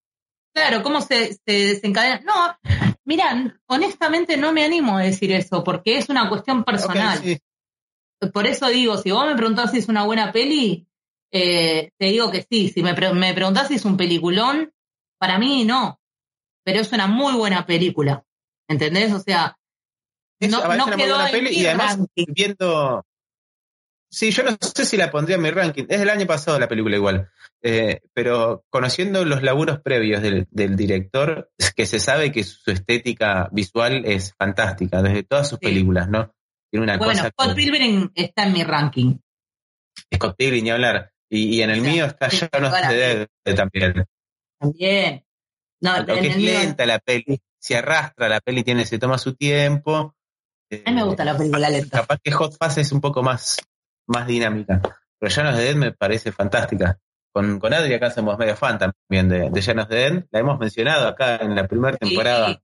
[0.52, 2.20] Claro, ¿cómo se, se desencadena?
[2.24, 2.56] No,
[3.04, 7.20] mira, honestamente no me animo a decir eso, porque es una cuestión personal.
[8.32, 10.86] Por eso digo, si vos me preguntás si es una buena peli,
[11.32, 12.68] eh, te digo que sí.
[12.68, 14.72] Si me, me preguntás si es un peliculón,
[15.18, 16.00] para mí no.
[16.64, 18.24] Pero es una muy buena película.
[18.68, 19.12] ¿Entendés?
[19.12, 19.58] O sea,
[20.48, 23.04] no, no quedó buena peli y además viendo.
[24.10, 25.86] Sí, yo no sé si la pondría en mi ranking.
[25.88, 27.30] Es del año pasado la película igual.
[27.62, 33.48] Eh, pero conociendo los laburos previos del, del, director, que se sabe que su estética
[33.50, 36.32] visual es fantástica, desde todas sus películas, ¿no?
[36.70, 39.16] Tiene una bueno, Scott Pilgrim está en mi ranking.
[40.14, 41.12] Scott Pilgrim, ni hablar.
[41.28, 42.50] Y, y en el mío está sí, of
[42.88, 44.04] the Dead también.
[44.58, 45.24] También.
[45.80, 49.34] No, Lo que es lenta la peli, se arrastra la peli, tiene, se toma su
[49.34, 50.13] tiempo.
[50.84, 52.00] A mí me gusta la película lenta.
[52.00, 53.58] Capaz que Hot Fuzz es un poco más,
[54.06, 54.80] más dinámica.
[55.18, 56.98] Pero of the Dead me parece fantástica.
[57.32, 60.24] Con, con Adri acá somos medio fan también de, de of the Dead.
[60.30, 62.60] La hemos mencionado acá en la primera temporada sí.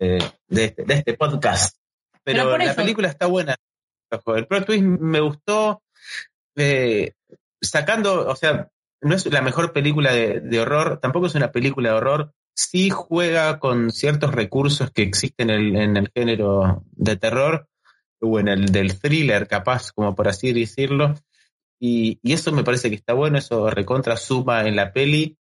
[0.00, 0.18] eh,
[0.48, 1.76] de, este, de este podcast.
[2.22, 2.76] Pero, Pero la eso.
[2.76, 3.56] película está buena.
[4.10, 5.82] El plot twist me gustó.
[6.56, 7.12] Eh,
[7.60, 8.68] sacando, o sea,
[9.00, 12.90] no es la mejor película de, de, horror, tampoco es una película de horror, sí
[12.90, 17.68] juega con ciertos recursos que existen en el, género de terror
[18.20, 21.14] o en el del thriller, capaz, como por así decirlo.
[21.78, 25.36] Y, eso me parece que está bueno, eso recontra suma en la peli.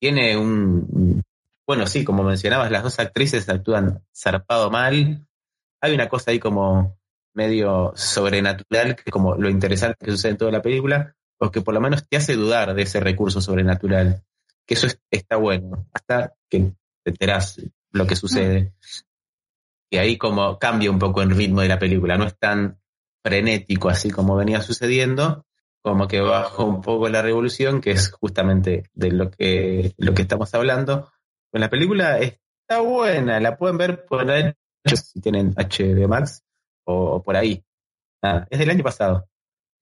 [0.00, 1.22] Tiene un,
[1.66, 5.26] bueno, sí, como mencionabas, las dos actrices actúan zarpado mal.
[5.82, 6.96] Hay una cosa ahí como
[7.34, 11.74] medio sobrenatural, que como lo interesante que sucede en toda la película, o que por
[11.74, 14.22] lo menos te hace dudar de ese recurso sobrenatural.
[14.66, 17.60] Que eso es, está bueno, hasta que te enterás
[17.90, 18.74] lo que sucede.
[19.90, 22.80] Y ahí como cambia un poco el ritmo de la película, no es tan
[23.22, 25.46] frenético así como venía sucediendo,
[25.82, 30.22] como que bajó un poco la revolución, que es justamente de lo que, lo que
[30.22, 31.10] estamos hablando.
[31.50, 34.26] Pues la película está buena, la pueden ver por
[34.84, 36.42] si tienen HD Max
[36.84, 37.64] o, por ahí.
[38.50, 39.28] Es del año pasado.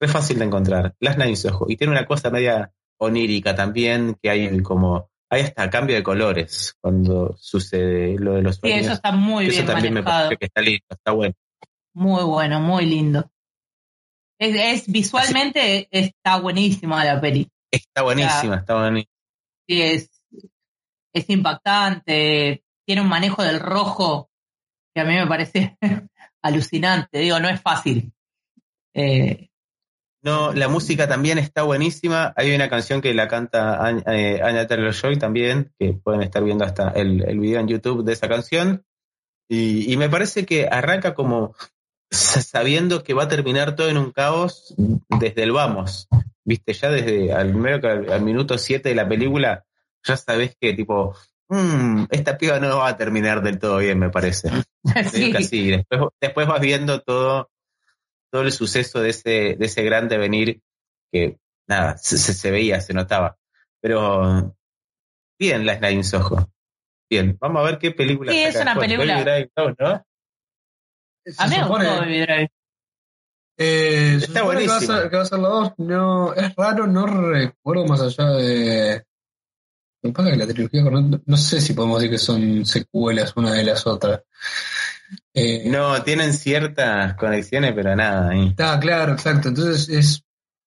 [0.00, 0.96] Es fácil de encontrar.
[0.98, 1.66] Las Nines Ojo.
[1.68, 2.72] Y tiene una cosa media
[3.02, 5.10] onírica también, que hay como.
[5.30, 8.80] Hay hasta cambio de colores cuando sucede lo de los sueños.
[8.80, 10.14] Sí, eso está muy eso bien también manejado.
[10.16, 11.34] me parece que está lindo, está bueno.
[11.94, 13.30] Muy bueno, muy lindo.
[14.38, 15.88] Es, es visualmente Así.
[15.90, 17.50] está buenísima la peli.
[17.70, 19.12] Está buenísima, o sea, está buenísima.
[19.66, 20.10] Sí, es,
[21.14, 22.62] es impactante.
[22.86, 24.28] Tiene un manejo del rojo
[24.94, 25.78] que a mí me parece
[26.42, 27.20] alucinante.
[27.20, 28.12] Digo, no es fácil.
[28.94, 29.48] Eh,
[30.22, 32.32] no, la música también está buenísima.
[32.36, 36.64] Hay una canción que la canta Anya, eh, Taylor Joy también, que pueden estar viendo
[36.64, 38.84] hasta el, el video en YouTube de esa canción.
[39.48, 41.54] Y, y, me parece que arranca como
[42.10, 44.74] sabiendo que va a terminar todo en un caos
[45.08, 46.08] desde el vamos.
[46.44, 47.54] Viste, ya desde al,
[47.84, 49.64] al, al minuto 7 de la película,
[50.04, 51.16] ya sabes que tipo,
[51.48, 54.50] mmm, esta piba no va a terminar del todo bien, me parece.
[55.12, 55.30] Sí.
[55.30, 55.70] Casi.
[55.70, 57.51] Después, después vas viendo todo
[58.32, 60.62] todo el suceso de ese, de ese gran devenir
[61.12, 63.36] que, nada, se, se veía, se notaba.
[63.80, 64.56] Pero,
[65.38, 66.50] bien la Sliding Soho.
[67.10, 68.32] Bien, vamos a ver qué película.
[68.32, 68.88] Sí, es una después.
[68.88, 69.22] película.
[69.22, 70.04] Drive, ¿no?
[71.38, 72.48] A mí me gustó Baby Drive.
[73.58, 74.80] Eh, Está buenísimo.
[74.80, 75.72] Que va, ser, que va, a ser, la 2.
[75.76, 79.04] No, es raro, no recuerdo más allá de.
[80.02, 83.52] Que pasa que la trilogía, no, no sé si podemos decir que son secuelas una
[83.52, 84.22] de las otras.
[85.34, 88.30] Eh, no, tienen ciertas conexiones, pero nada.
[88.30, 88.48] Ahí.
[88.48, 89.48] Está claro, exacto.
[89.48, 90.24] Entonces es,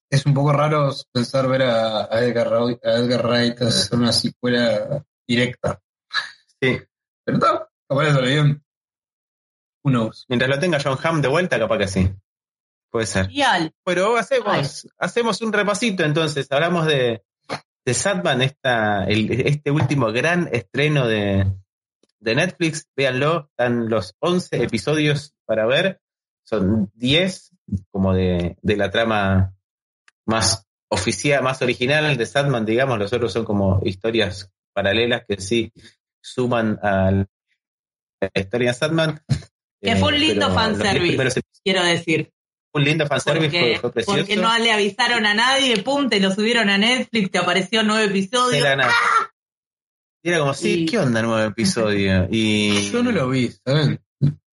[0.10, 5.04] es un poco raro pensar ver a, a, Edgar, a Edgar Wright hacer una secuela
[5.28, 5.80] directa.
[6.62, 6.80] Sí.
[7.24, 8.64] Pero está, capaz de bien.
[9.84, 10.26] Who knows.
[10.28, 12.12] Mientras lo tenga John Hamm de vuelta, capaz que sí.
[12.92, 13.30] Puede ser.
[13.84, 16.52] Pero hacemos, hacemos un repasito entonces.
[16.52, 17.24] Hablamos de,
[17.86, 21.46] de Satman, esta, el, este último gran estreno de,
[22.20, 26.00] de Netflix, véanlo, están los 11 episodios para ver,
[26.44, 27.52] son 10
[27.92, 29.54] como de, de la trama
[30.26, 35.72] más oficial, más original de Sandman, digamos, los otros son como historias paralelas que sí
[36.22, 39.22] suman a la historia de Sandman.
[39.82, 42.32] Que fue un lindo eh, fanservice, quiero decir.
[42.74, 44.20] Un lindo fanservice, porque, fue, fue precioso.
[44.20, 48.06] Porque no le avisaron a nadie, pum, te lo subieron a Netflix, te apareció nueve
[48.06, 48.66] episodios.
[48.66, 48.92] ¡Ah!
[50.26, 52.28] Y era como, sí, ¿qué onda nuevo episodio?
[52.32, 52.90] Y...
[52.90, 54.00] Yo no lo vi, ¿saben?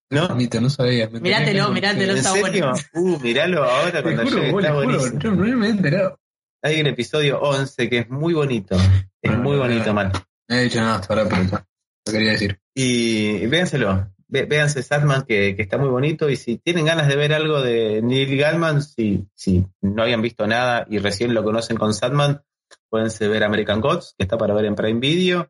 [0.09, 0.27] ¿No?
[0.27, 1.07] no sabía.
[1.07, 2.73] Mírátelo, mírátelo, está bueno.
[2.93, 5.31] Uh, míralo ahora cuando llegue, está buenísimo.
[5.31, 6.19] no me he enterado.
[6.61, 8.75] Hay un episodio 11 que es muy bonito.
[9.21, 10.11] Es muy bonito, man.
[10.49, 11.63] No he dicho nada hasta ahora, pero
[12.05, 12.59] lo quería decir.
[12.75, 14.11] Y véanselo.
[14.27, 16.29] Véanse Sadman, que, que, está muy bonito.
[16.29, 20.45] Y si tienen ganas de ver algo de Neil Gaiman, si, si no habían visto
[20.47, 22.41] nada y recién lo conocen con Sadman,
[22.89, 25.49] pueden ver American Gods, que está para ver en Prime Video.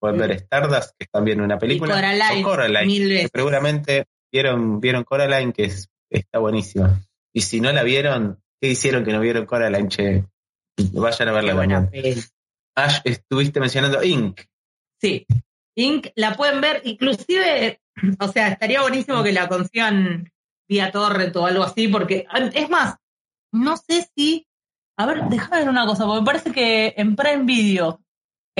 [0.00, 1.94] Pueden ver Stardust, que es también una película.
[1.94, 6.98] Coraline, o Coraline seguramente vieron, vieron Coraline, que es, está buenísima.
[7.34, 9.88] Y si no la vieron, ¿qué hicieron que no vieron Coraline?
[9.88, 10.24] Che,
[10.92, 11.54] vayan a verla.
[11.54, 11.90] Buena
[12.76, 14.40] Ash, estuviste mencionando Inc.
[14.98, 15.26] Sí,
[15.76, 16.08] Inc.
[16.14, 17.80] la pueden ver, inclusive,
[18.18, 20.30] o sea, estaría buenísimo que la consigan
[20.66, 22.96] vía torrent o algo así, porque es más,
[23.52, 24.46] no sé si,
[24.96, 28.00] a ver, déjame ver una cosa, porque me parece que en Prime Video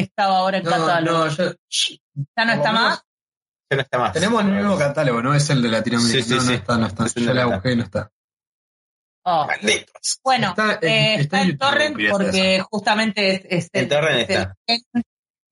[0.00, 1.26] estaba ahora en catálogo.
[1.26, 3.02] No, ¿Ya no está más?
[3.70, 4.12] Ya no está más.
[4.12, 5.34] Tenemos el mismo catálogo, ¿no?
[5.34, 6.22] Es el de Latinoamérica.
[6.22, 7.06] Sí, sí, no, no está, no está.
[7.06, 8.10] Yo la busqué y no está.
[9.22, 9.46] Oh.
[10.24, 13.92] Bueno, está, eh, en, torrent porque justamente es, es, el,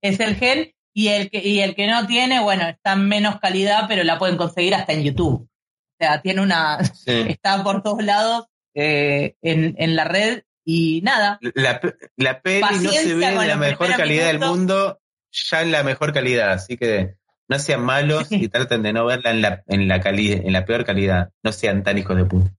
[0.01, 3.39] es, el, gen y el que y el que no tiene, bueno, está en menos
[3.39, 5.43] calidad, pero la pueden conseguir hasta en YouTube.
[5.43, 10.41] O sea, tiene una está por todos lados eh, en, en la red
[10.71, 11.39] y nada.
[11.55, 11.81] La,
[12.15, 14.99] la peli no se ve en la mejor calidad del mundo,
[15.31, 17.15] ya en la mejor calidad, así que
[17.47, 20.85] no sean malos y traten de no verla en la, en la, en la peor
[20.85, 21.31] calidad.
[21.41, 22.51] No sean tan hijos de puta.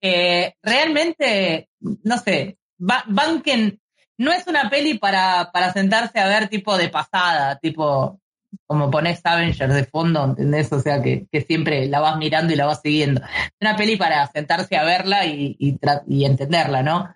[0.00, 3.78] Eh, realmente, no sé, Banken
[4.16, 8.18] no es una peli para, para sentarse a ver tipo de pasada, tipo
[8.66, 10.72] como pones Avengers de fondo, ¿entendés?
[10.72, 13.20] O sea, que, que, siempre la vas mirando y la vas siguiendo.
[13.22, 17.14] Es una peli para sentarse a verla y, y, entenderla, ¿no?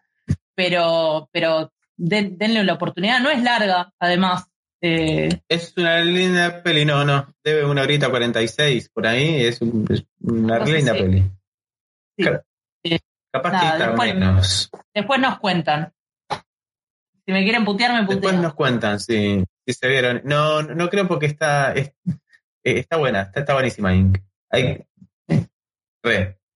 [0.54, 4.44] Pero, pero denle la oportunidad, no es larga, además.
[4.80, 10.58] Eh, es una linda peli, no, no, debe una horita 46 por ahí, es, una
[10.58, 11.30] linda peli.
[12.16, 12.98] Sí.
[13.32, 14.70] Capaz que está después, menos.
[14.94, 15.92] Después nos cuentan.
[17.26, 18.20] Si me quieren putear, me putean.
[18.20, 19.42] Después nos cuentan, sí.
[19.66, 20.22] Si se vieron.
[20.24, 21.94] No, no creo porque está, eh,
[22.62, 24.18] está buena, está, está buenísima Inc.
[24.50, 24.84] Hay,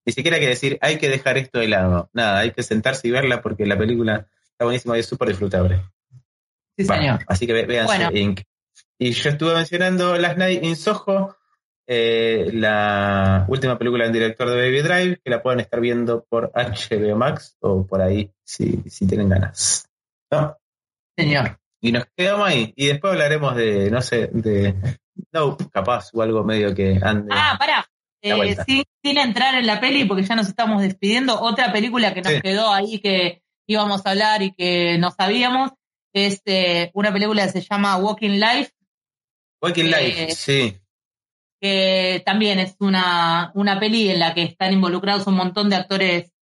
[0.07, 2.09] Ni siquiera hay que decir, hay que dejar esto de lado.
[2.13, 5.83] Nada, hay que sentarse y verla porque la película está buenísima y es súper disfrutable.
[6.77, 7.25] Sí, señor.
[7.27, 8.41] así que véanse Inc.
[8.99, 11.37] Y yo estuve mencionando Last Night in Soho,
[11.87, 16.53] eh, la última película del director de Baby Drive, que la pueden estar viendo por
[16.55, 19.89] HBO Max o por ahí si, si tienen ganas.
[20.31, 20.57] ¿No?
[21.17, 21.59] Señor.
[21.81, 22.73] Y nos quedamos ahí.
[22.77, 24.75] Y después hablaremos de, no sé, de
[25.33, 27.29] no, capaz o algo medio que ande.
[27.33, 27.87] Ah, pará.
[28.21, 28.85] Eh, sin,
[29.19, 32.99] entrar en la peli, porque ya nos estamos despidiendo, otra película que nos quedó ahí
[32.99, 35.71] que íbamos a hablar y que no sabíamos,
[36.13, 38.73] es eh, una película que se llama Walking Life.
[39.63, 40.77] Walking Life, sí.
[41.61, 46.33] Que también es una, una peli en la que están involucrados un montón de actores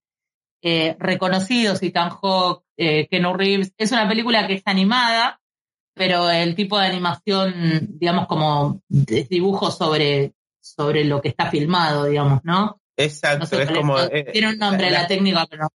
[0.68, 3.72] eh, reconocidos, Ethan Hawke, eh, Ken Reeves.
[3.78, 5.40] Es una película que es animada,
[5.94, 7.54] pero el tipo de animación,
[8.00, 12.80] digamos, como dibujo sobre, sobre lo que está filmado, digamos, ¿no?
[12.96, 13.96] Exacto, es como...
[14.00, 15.68] Eh, tiene un nombre la, técnica, pero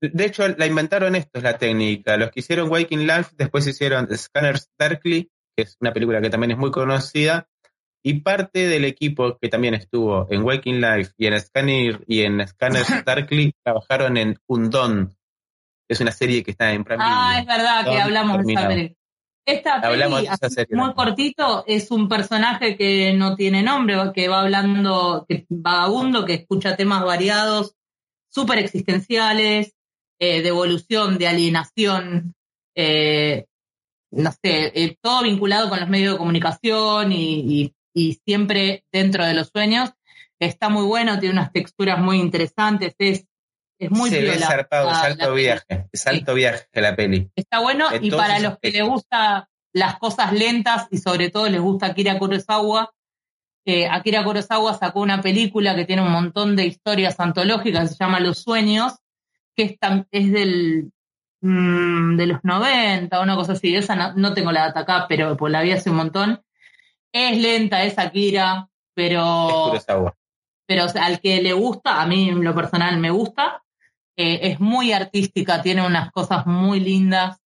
[0.00, 2.16] De hecho, la inventaron esto, es la técnica.
[2.16, 6.50] Los que hicieron Waking Life después hicieron Scanners Darkly, que es una película que también
[6.50, 7.46] es muy conocida,
[8.02, 12.46] y parte del equipo que también estuvo en Waking Life y en Scanner y en
[12.46, 15.08] Scanners Darkly trabajaron en Undone.
[15.88, 18.96] Es una serie que está en Prime Ah, es verdad que hablamos de esa serie.
[19.46, 20.04] Esta peli,
[20.76, 26.34] muy cortito, es un personaje que no tiene nombre, que va hablando, que vagabundo, que
[26.34, 27.74] escucha temas variados,
[28.28, 29.74] súper existenciales,
[30.20, 32.34] eh, de evolución, de alienación,
[32.76, 33.46] eh,
[34.12, 39.34] no sé, eh, todo vinculado con los medios de comunicación y, y siempre dentro de
[39.34, 39.90] los sueños.
[40.38, 43.26] Está muy bueno, tiene unas texturas muy interesantes, es,
[43.78, 47.30] es muy Se ve zarpado, salto viaje, salto viaje la peli.
[47.36, 51.60] Está bueno y para los que les gustan las cosas lentas y sobre todo les
[51.60, 52.90] gusta Akira Kurosawa,
[53.66, 58.20] eh, Akira Kurosawa sacó una película que tiene un montón de historias antológicas, se llama
[58.20, 58.94] Los Sueños,
[59.54, 59.78] que es,
[60.10, 60.90] es del
[61.42, 63.74] mm, de los 90, una cosa así.
[63.74, 66.42] Esa no, no, tengo la data acá, pero pues la vi hace un montón.
[67.12, 69.72] Es lenta, es Akira, pero.
[70.66, 73.62] pero al que le gusta, a mí en lo personal me gusta.
[74.16, 77.38] Eh, es muy artística, tiene unas cosas muy lindas.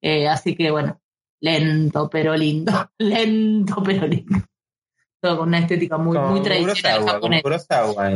[0.00, 1.00] Eh, así que bueno,
[1.40, 2.90] lento pero lindo.
[2.98, 4.38] lento pero lindo.
[5.20, 7.20] Todo con una estética muy, muy tradicional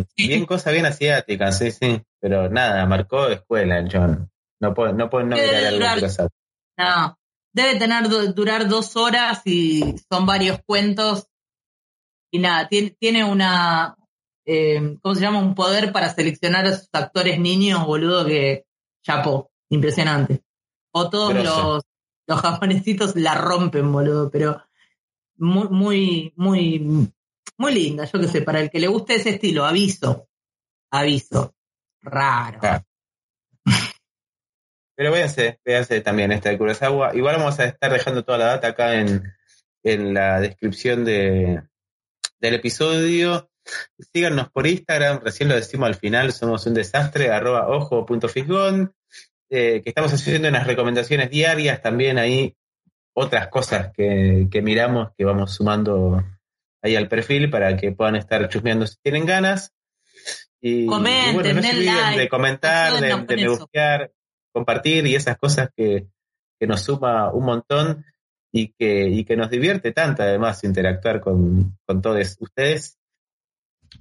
[0.17, 2.01] Bien cosa bien asiática, sí, sí.
[2.21, 4.31] Pero nada, marcó escuela el John.
[4.61, 6.13] No puede no, puede no mirar
[6.79, 7.19] No,
[7.53, 11.29] debe tener durar dos horas y son varios cuentos
[12.31, 13.95] y nada, tiene, tiene una,
[14.47, 15.39] eh, ¿cómo se llama?
[15.39, 18.65] Un poder para seleccionar a sus actores niños, boludo, que
[19.05, 20.43] chapó, impresionante.
[20.93, 21.83] O todos los,
[22.27, 24.63] los japonesitos la rompen, boludo, pero
[25.37, 27.13] muy, muy, muy,
[27.59, 30.29] muy linda, yo qué sé, para el que le guste ese estilo, aviso,
[30.91, 31.55] aviso,
[32.01, 32.61] raro.
[35.03, 37.11] Pero véanse, véanse también esta de Kurosawa.
[37.17, 39.35] Igual vamos a estar dejando toda la data acá en,
[39.83, 41.61] en la descripción de,
[42.39, 43.51] del episodio.
[43.99, 48.95] Síganos por Instagram, recién lo decimos al final, somos un desastre, arroba ojo.fisgón,
[49.51, 52.55] eh, que estamos haciendo unas recomendaciones diarias, también ahí
[53.13, 56.23] otras cosas que, que miramos, que vamos sumando
[56.81, 59.73] ahí al perfil para que puedan estar chusmeando si tienen ganas.
[60.61, 63.69] Y, Comenten, bueno, no se den olviden like, de comentar, de, de me eso.
[64.53, 66.07] Compartir y esas cosas que,
[66.61, 68.05] que nos suma un montón
[68.53, 72.99] y que, y que nos divierte tanto además interactuar con, con todos ustedes,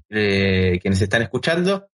[0.10, 1.88] eh, quienes están escuchando.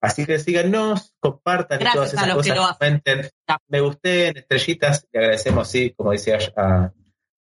[0.00, 3.30] Así que síganos, compartan y todas esas cosas, comenten,
[3.68, 6.92] me gusten, estrellitas, le agradecemos, sí, como decía a,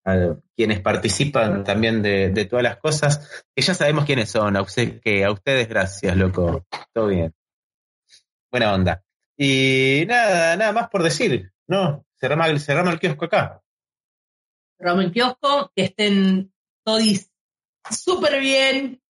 [0.07, 4.63] a quienes participan también de, de todas las cosas, que ya sabemos quiénes son, a
[4.63, 7.35] usted, que a ustedes gracias, loco, todo bien.
[8.51, 9.06] Buena onda.
[9.39, 12.07] Y nada, nada más por decir, ¿no?
[12.19, 13.63] Cerramos el, cerramos el kiosco acá.
[14.79, 16.53] Cerramos el kiosco, que estén
[16.85, 17.03] todos
[17.91, 19.03] súper bien,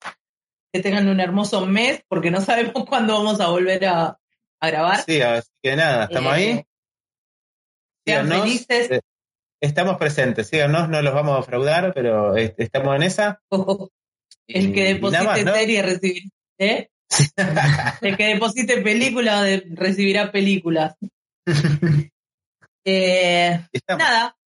[0.73, 4.19] que tengan un hermoso mes, porque no sabemos cuándo vamos a volver a,
[4.61, 5.01] a grabar.
[5.03, 6.65] Sí, así que nada, estamos Eh, ahí.
[8.05, 8.41] Sean Síganos.
[8.45, 8.91] felices.
[8.91, 9.01] Eh,
[9.59, 13.41] Estamos presentes, síganos, no los vamos a defraudar, pero eh, estamos en esa.
[14.49, 15.55] El que deposite más, ¿no?
[15.55, 16.27] serie recibirá.
[16.59, 16.91] ¿eh?
[18.01, 20.97] El que deposite película de- recibirá películas.
[22.85, 23.61] Eh,
[23.99, 24.37] nada.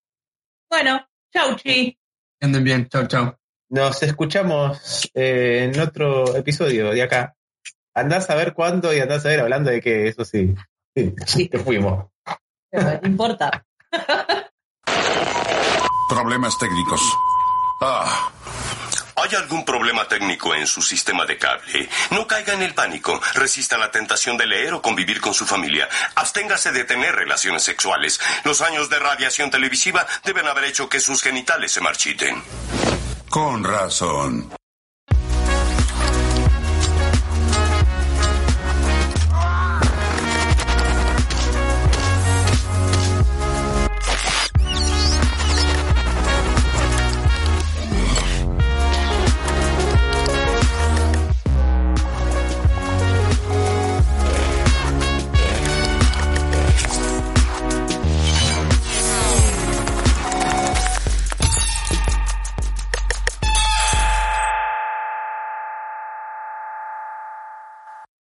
[0.71, 1.97] Bueno, chau, chi.
[2.41, 3.37] Anden bien, chao, chao.
[3.71, 7.37] Nos escuchamos eh, en otro episodio de acá.
[7.95, 10.55] Andás a ver cuándo y andás a ver hablando de que eso sí.
[10.97, 11.49] Sí, Sí.
[11.49, 12.07] te fuimos.
[12.73, 13.65] No importa.
[16.09, 17.01] Problemas técnicos.
[17.83, 18.33] Ah.
[19.23, 21.89] ¿Hay algún problema técnico en su sistema de cable?
[22.11, 23.21] No caiga en el pánico.
[23.35, 25.89] Resista la tentación de leer o convivir con su familia.
[26.15, 28.19] Absténgase de tener relaciones sexuales.
[28.45, 32.43] Los años de radiación televisiva deben haber hecho que sus genitales se marchiten.
[33.29, 34.60] Con razón.